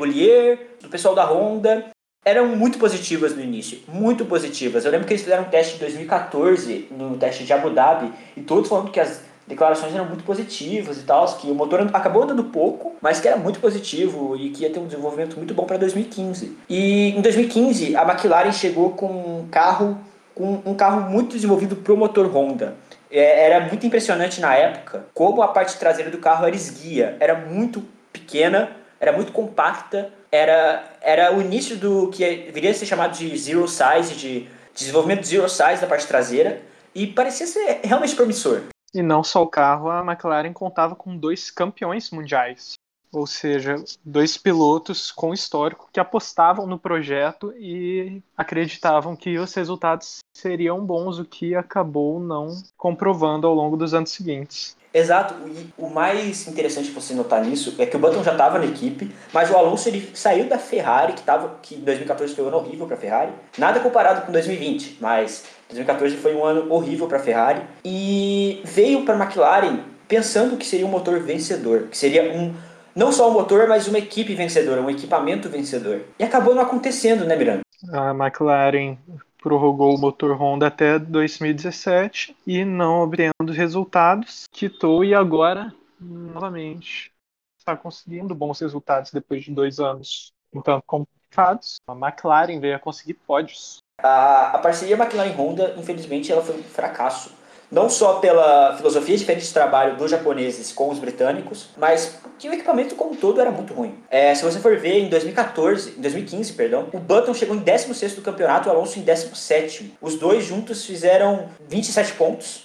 do 0.81 0.89
pessoal 0.89 1.15
da 1.15 1.25
Honda 1.25 1.85
eram 2.25 2.47
muito 2.47 2.79
positivas 2.79 3.35
no 3.35 3.41
início, 3.41 3.79
muito 3.87 4.25
positivas. 4.25 4.83
Eu 4.83 4.91
lembro 4.91 5.05
que 5.05 5.13
eles 5.13 5.21
fizeram 5.21 5.43
um 5.43 5.49
teste 5.49 5.75
em 5.75 5.79
2014, 5.79 6.87
no 6.89 7.17
teste 7.17 7.43
de 7.43 7.53
Abu 7.53 7.69
Dhabi, 7.69 8.11
e 8.35 8.41
todos 8.41 8.67
falando 8.67 8.89
que 8.89 8.99
as 8.99 9.21
declarações 9.47 9.93
eram 9.93 10.05
muito 10.05 10.23
positivas 10.23 10.97
e 10.97 11.03
tal, 11.03 11.25
que 11.37 11.47
o 11.47 11.53
motor 11.53 11.79
acabou 11.93 12.23
andando 12.23 12.45
pouco, 12.45 12.95
mas 12.99 13.19
que 13.19 13.27
era 13.27 13.37
muito 13.37 13.59
positivo 13.59 14.35
e 14.35 14.49
que 14.49 14.63
ia 14.63 14.71
ter 14.71 14.79
um 14.79 14.87
desenvolvimento 14.87 15.37
muito 15.37 15.53
bom 15.53 15.65
para 15.65 15.77
2015. 15.77 16.57
E 16.67 17.09
em 17.09 17.21
2015 17.21 17.95
a 17.95 18.01
McLaren 18.01 18.51
chegou 18.51 18.91
com 18.91 19.05
um 19.05 19.47
carro 19.49 19.97
com 20.33 20.61
um 20.65 20.73
carro 20.73 21.09
muito 21.09 21.33
desenvolvido 21.33 21.77
para 21.77 21.93
o 21.93 21.97
motor 21.97 22.27
Honda. 22.27 22.75
É, 23.15 23.45
era 23.45 23.61
muito 23.61 23.85
impressionante 23.85 24.41
na 24.41 24.53
época 24.55 25.05
como 25.13 25.41
a 25.41 25.47
parte 25.47 25.77
traseira 25.79 26.11
do 26.11 26.17
carro 26.17 26.45
era 26.45 26.53
esguia, 26.53 27.15
era 27.21 27.33
muito 27.33 27.81
pequena, 28.11 28.75
era 28.99 29.13
muito 29.13 29.31
compacta, 29.31 30.11
era, 30.29 30.83
era 30.99 31.33
o 31.33 31.41
início 31.41 31.77
do 31.77 32.09
que 32.09 32.51
viria 32.53 32.71
a 32.71 32.73
ser 32.73 32.85
chamado 32.85 33.17
de 33.17 33.37
zero 33.37 33.65
size, 33.69 34.15
de 34.15 34.49
desenvolvimento 34.73 35.21
de 35.21 35.27
zero 35.27 35.47
size 35.47 35.79
da 35.79 35.87
parte 35.87 36.05
traseira, 36.05 36.61
e 36.93 37.07
parecia 37.07 37.47
ser 37.47 37.79
realmente 37.85 38.15
promissor. 38.15 38.63
E 38.93 39.01
não 39.01 39.23
só 39.23 39.43
o 39.43 39.47
carro, 39.47 39.89
a 39.89 40.01
McLaren 40.01 40.51
contava 40.51 40.93
com 40.93 41.15
dois 41.15 41.49
campeões 41.49 42.11
mundiais. 42.11 42.73
Ou 43.13 43.25
seja, 43.25 43.75
dois 44.03 44.37
pilotos 44.37 45.09
com 45.09 45.33
histórico 45.33 45.87
que 45.91 46.01
apostavam 46.01 46.67
no 46.67 46.77
projeto 46.77 47.53
e 47.57 48.21
acreditavam 48.35 49.15
que 49.15 49.37
os 49.37 49.53
resultados 49.53 50.19
seriam 50.35 50.85
bons, 50.85 51.17
o 51.17 51.23
que 51.23 51.55
acabou 51.55 52.19
não 52.19 52.49
comprovando 52.77 53.47
ao 53.47 53.53
longo 53.53 53.77
dos 53.77 53.93
anos 53.93 54.11
seguintes. 54.11 54.75
Exato. 54.93 55.33
E 55.47 55.69
o 55.77 55.89
mais 55.89 56.47
interessante 56.47 56.91
você 56.91 57.13
notar 57.13 57.43
nisso 57.43 57.73
é 57.79 57.85
que 57.85 57.95
o 57.95 57.99
Button 57.99 58.21
já 58.21 58.33
estava 58.33 58.59
na 58.59 58.65
equipe, 58.65 59.13
mas 59.33 59.49
o 59.49 59.55
Alonso 59.55 59.87
ele 59.87 60.09
saiu 60.13 60.47
da 60.47 60.57
Ferrari, 60.57 61.13
que, 61.13 61.21
tava, 61.21 61.57
que 61.61 61.75
em 61.75 61.81
2014 61.81 62.35
foi 62.35 62.43
um 62.43 62.47
ano 62.49 62.57
horrível 62.57 62.85
para 62.85 62.95
a 62.95 62.99
Ferrari. 62.99 63.31
Nada 63.57 63.79
comparado 63.79 64.25
com 64.25 64.31
2020, 64.31 64.97
mas 64.99 65.45
2014 65.69 66.17
foi 66.17 66.35
um 66.35 66.43
ano 66.43 66.71
horrível 66.71 67.07
para 67.07 67.17
a 67.17 67.21
Ferrari. 67.21 67.61
E 67.83 68.61
veio 68.65 69.05
para 69.05 69.15
a 69.15 69.23
McLaren 69.23 69.79
pensando 70.07 70.57
que 70.57 70.65
seria 70.65 70.85
um 70.85 70.91
motor 70.91 71.19
vencedor, 71.19 71.87
que 71.89 71.97
seria 71.97 72.33
um 72.33 72.53
não 72.95 73.11
só 73.11 73.29
um 73.29 73.33
motor, 73.33 73.67
mas 73.67 73.87
uma 73.87 73.97
equipe 73.97 74.33
vencedora, 74.33 74.81
um 74.81 74.89
equipamento 74.89 75.49
vencedor. 75.49 76.01
E 76.17 76.23
acabou 76.23 76.55
não 76.55 76.61
acontecendo, 76.61 77.25
né, 77.25 77.35
Miranda? 77.35 77.61
A 77.91 78.11
McLaren 78.11 78.97
prorrogou 79.45 79.93
o 79.93 79.99
motor 79.99 80.35
Honda 80.35 80.65
até 80.65 80.97
2017 80.97 82.35
e 82.47 82.65
não 82.65 83.03
obtendo 83.03 83.53
resultados, 83.53 84.45
quitou 84.51 85.05
e 85.05 85.13
agora 85.13 85.71
novamente 86.01 87.11
está 87.55 87.77
conseguindo 87.77 88.33
bons 88.33 88.59
resultados 88.59 89.11
depois 89.11 89.43
de 89.43 89.51
dois 89.51 89.79
anos 89.79 90.33
um 90.51 90.63
tanto 90.63 90.83
complicados. 90.87 91.75
A 91.87 91.93
McLaren 91.93 92.59
veio 92.59 92.75
a 92.75 92.79
conseguir 92.79 93.13
pódios. 93.13 93.77
A, 94.01 94.55
a 94.55 94.57
parceria 94.57 94.97
McLaren-Honda, 94.97 95.75
infelizmente, 95.77 96.31
ela 96.31 96.41
foi 96.41 96.57
um 96.57 96.63
fracasso 96.63 97.31
não 97.75 97.89
só 97.89 98.19
pela 98.19 98.77
filosofia 98.77 99.17
diferente 99.17 99.45
de 99.45 99.51
trabalho 99.51 99.97
dos 99.97 100.09
japoneses 100.09 100.71
com 100.71 100.89
os 100.89 100.97
britânicos, 100.97 101.67
mas 101.75 102.17
que 102.39 102.47
o 102.47 102.53
equipamento 102.53 102.95
como 102.95 103.11
um 103.11 103.15
todo 103.15 103.41
era 103.41 103.51
muito 103.51 103.73
ruim. 103.73 103.99
É, 104.09 104.33
se 104.33 104.45
você 104.45 104.59
for 104.59 104.77
ver, 104.77 104.99
em 104.99 105.09
2014, 105.09 105.95
em 105.97 106.01
2015, 106.01 106.53
perdão, 106.53 106.87
o 106.93 106.99
Button 106.99 107.33
chegou 107.33 107.53
em 107.53 107.59
16º 107.59 108.15
do 108.15 108.21
campeonato 108.21 108.69
o 108.69 108.71
Alonso 108.71 108.97
em 108.97 109.03
17º. 109.03 109.91
Os 110.01 110.15
dois 110.15 110.45
juntos 110.45 110.85
fizeram 110.85 111.49
27 111.67 112.13
pontos 112.13 112.63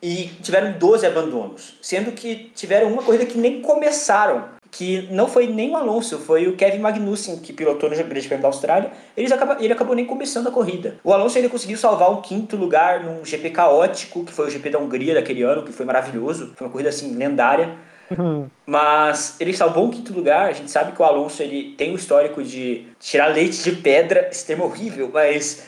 e 0.00 0.26
tiveram 0.40 0.78
12 0.78 1.06
abandonos, 1.06 1.76
sendo 1.82 2.12
que 2.12 2.52
tiveram 2.54 2.92
uma 2.92 3.02
corrida 3.02 3.26
que 3.26 3.38
nem 3.38 3.60
começaram 3.60 4.44
que 4.72 5.06
não 5.10 5.28
foi 5.28 5.46
nem 5.46 5.70
o 5.70 5.76
Alonso, 5.76 6.18
foi 6.18 6.48
o 6.48 6.56
Kevin 6.56 6.78
Magnussen 6.78 7.36
que 7.36 7.52
pilotou 7.52 7.90
no 7.90 7.94
Grande 7.94 8.26
Prêmio 8.26 8.40
da 8.40 8.48
Austrália. 8.48 8.90
Ele 9.14 9.32
acabou, 9.32 9.56
ele 9.60 9.72
acabou 9.72 9.94
nem 9.94 10.06
começando 10.06 10.46
a 10.46 10.50
corrida. 10.50 10.96
O 11.04 11.12
Alonso 11.12 11.36
ainda 11.36 11.50
conseguiu 11.50 11.76
salvar 11.76 12.10
um 12.10 12.22
quinto 12.22 12.56
lugar 12.56 13.04
num 13.04 13.22
GP 13.22 13.50
caótico, 13.50 14.24
que 14.24 14.32
foi 14.32 14.46
o 14.46 14.50
GP 14.50 14.70
da 14.70 14.78
Hungria 14.78 15.14
daquele 15.14 15.42
ano, 15.42 15.62
que 15.62 15.72
foi 15.72 15.84
maravilhoso. 15.84 16.54
Foi 16.56 16.66
uma 16.66 16.72
corrida 16.72 16.88
assim 16.88 17.14
lendária. 17.14 17.76
Uhum. 18.10 18.48
Mas 18.64 19.36
ele 19.38 19.52
salvou 19.52 19.88
o 19.88 19.90
quinto 19.90 20.14
lugar. 20.14 20.48
A 20.48 20.52
gente 20.52 20.70
sabe 20.70 20.92
que 20.92 21.02
o 21.02 21.04
Alonso 21.04 21.42
ele 21.42 21.74
tem 21.76 21.92
o 21.92 21.96
histórico 21.96 22.42
de 22.42 22.86
tirar 22.98 23.26
leite 23.26 23.62
de 23.62 23.72
pedra, 23.72 24.28
esse 24.30 24.46
termo 24.46 24.64
horrível, 24.64 25.10
mas 25.12 25.66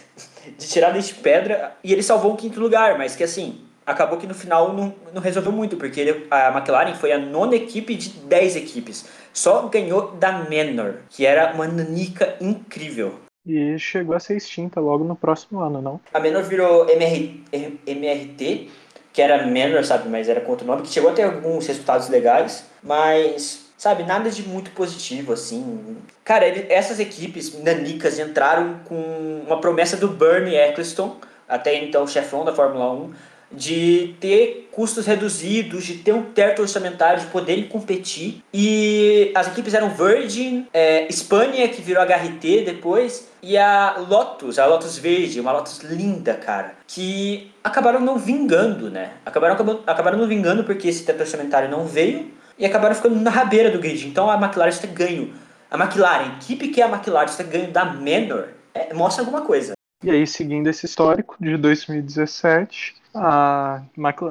de 0.59 0.67
tirar 0.67 0.89
leite 0.89 1.09
de 1.09 1.21
pedra. 1.21 1.77
E 1.85 1.93
ele 1.93 2.03
salvou 2.03 2.33
o 2.33 2.37
quinto 2.37 2.59
lugar, 2.59 2.97
mas 2.97 3.15
que 3.15 3.23
assim, 3.23 3.61
acabou 3.87 4.19
que 4.19 4.27
no 4.27 4.35
final 4.35 4.73
não, 4.73 4.95
não 5.13 5.21
resolveu 5.21 5.53
muito, 5.53 5.77
porque 5.77 6.01
ele, 6.01 6.27
a 6.31 6.49
McLaren 6.49 6.95
foi 6.95 7.13
a 7.13 7.19
nona 7.19 7.57
equipe 7.57 7.95
de 7.95 8.11
10 8.11 8.57
equipes. 8.57 9.07
Só 9.33 9.69
ganhou 9.69 10.13
da 10.13 10.33
Manor, 10.33 11.01
que 11.11 11.27
era 11.27 11.53
uma 11.53 11.67
nanica 11.67 12.37
incrível. 12.41 13.21
E 13.47 13.79
chegou 13.79 14.17
a 14.17 14.21
ser 14.21 14.37
extinta 14.37 14.81
logo 14.81 15.05
no 15.05 15.15
próximo 15.15 15.61
ano, 15.61 15.83
não? 15.83 16.01
A 16.13 16.21
Manor 16.21 16.43
virou 16.45 16.89
MR, 16.89 17.45
MRT, 17.87 18.71
que 19.13 19.21
era 19.21 19.47
Manor, 19.47 19.85
sabe, 19.85 20.09
mas 20.09 20.29
era 20.29 20.41
com 20.41 20.51
outro 20.51 20.67
nome, 20.67 20.83
que 20.83 20.89
chegou 20.89 21.11
a 21.11 21.15
ter 21.15 21.23
alguns 21.23 21.67
resultados 21.67 22.09
legais, 22.09 22.65
mas, 22.83 23.67
sabe, 23.77 24.03
nada 24.03 24.31
de 24.31 24.43
muito 24.49 24.71
positivo, 24.71 25.33
assim. 25.33 25.99
Cara, 26.25 26.47
ele, 26.47 26.73
essas 26.73 26.99
equipes 26.99 27.63
nanicas 27.63 28.19
entraram 28.19 28.81
com 28.87 29.43
uma 29.47 29.61
promessa 29.61 29.97
do 29.97 30.09
Bernie 30.09 30.57
Eccleston, 30.57 31.17
até 31.47 31.77
então 31.77 32.07
chefão 32.07 32.45
da 32.45 32.55
Fórmula 32.55 32.91
1, 32.93 33.13
de 33.51 34.15
ter 34.21 34.69
custos 34.73 35.07
reduzidos, 35.07 35.85
de 35.85 35.95
ter 35.99 36.13
um 36.13 36.23
teto 36.23 36.63
orçamentário, 36.63 37.21
de 37.21 37.27
poderem 37.27 37.65
competir. 37.65 38.43
E 38.53 39.31
as 39.35 39.47
equipes 39.49 39.75
eram 39.75 39.91
Virgin, 39.91 40.67
é, 40.73 41.07
que 41.07 41.83
virou 41.83 42.03
HRT 42.03 42.65
depois, 42.65 43.29
e 43.43 43.57
a 43.57 43.97
Lotus, 44.09 44.59
a 44.59 44.67
Lotus 44.67 44.99
Verde, 44.99 45.41
uma 45.41 45.53
Lotus 45.53 45.81
linda, 45.81 46.35
cara, 46.35 46.75
que 46.87 47.53
acabaram 47.63 48.01
não 48.01 48.19
vingando, 48.19 48.91
né? 48.91 49.13
Acabaram, 49.25 49.83
acabaram 49.87 50.19
não 50.19 50.27
vingando 50.27 50.65
porque 50.65 50.89
esse 50.89 51.05
teto 51.05 51.21
orçamentário 51.21 51.69
não 51.69 51.87
veio 51.87 52.31
e 52.59 52.65
acabaram 52.65 52.95
ficando 52.95 53.17
na 53.17 53.31
rabeira 53.31 53.71
do 53.71 53.79
grid. 53.79 54.07
Então 54.07 54.31
a 54.31 54.37
McLaren 54.37 54.71
está 54.71 54.87
ganho. 54.87 55.35
A 55.71 55.77
McLaren, 55.77 56.25
a 56.25 56.37
equipe 56.37 56.69
que 56.69 56.81
é 56.81 56.85
a 56.85 56.89
McLaren 56.89 57.27
está 57.27 57.43
ganho 57.43 57.71
da 57.71 57.85
Manor, 57.85 58.49
é, 58.73 58.93
mostra 58.95 59.23
alguma 59.23 59.43
coisa. 59.43 59.75
E 60.03 60.11
aí, 60.11 60.27
seguindo 60.27 60.69
esse 60.69 60.85
histórico 60.85 61.37
de 61.41 61.57
2017, 61.57 62.95
a, 63.15 63.83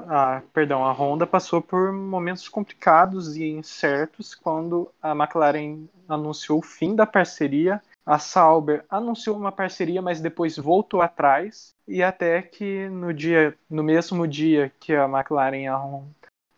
a, 0.10 0.42
perdão, 0.54 0.84
a 0.84 0.92
Honda 0.92 1.26
passou 1.26 1.62
por 1.62 1.92
momentos 1.94 2.50
complicados 2.50 3.38
e 3.38 3.46
incertos 3.46 4.36
quando 4.36 4.92
a 5.02 5.12
McLaren 5.12 5.86
anunciou 6.08 6.60
o 6.60 6.64
fim 6.64 6.96
da 6.96 7.06
parceria. 7.06 7.82
A 8.06 8.20
Sauber 8.20 8.84
anunciou 8.90 9.38
uma 9.38 9.52
parceria, 9.52 10.02
mas 10.02 10.20
depois 10.20 10.58
voltou 10.58 11.02
atrás. 11.02 11.74
E 11.88 12.04
até 12.04 12.42
que 12.42 12.90
no 12.90 13.14
dia, 13.14 13.58
no 13.70 13.82
mesmo 13.82 14.28
dia 14.28 14.72
que 14.80 14.94
a 14.94 15.06
McLaren 15.06 15.62
e 15.62 15.68
a 15.68 15.78
Honda 15.78 16.06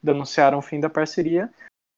anunciaram 0.07 0.57
o 0.57 0.63
fim 0.63 0.79
da 0.79 0.89
parceria, 0.89 1.49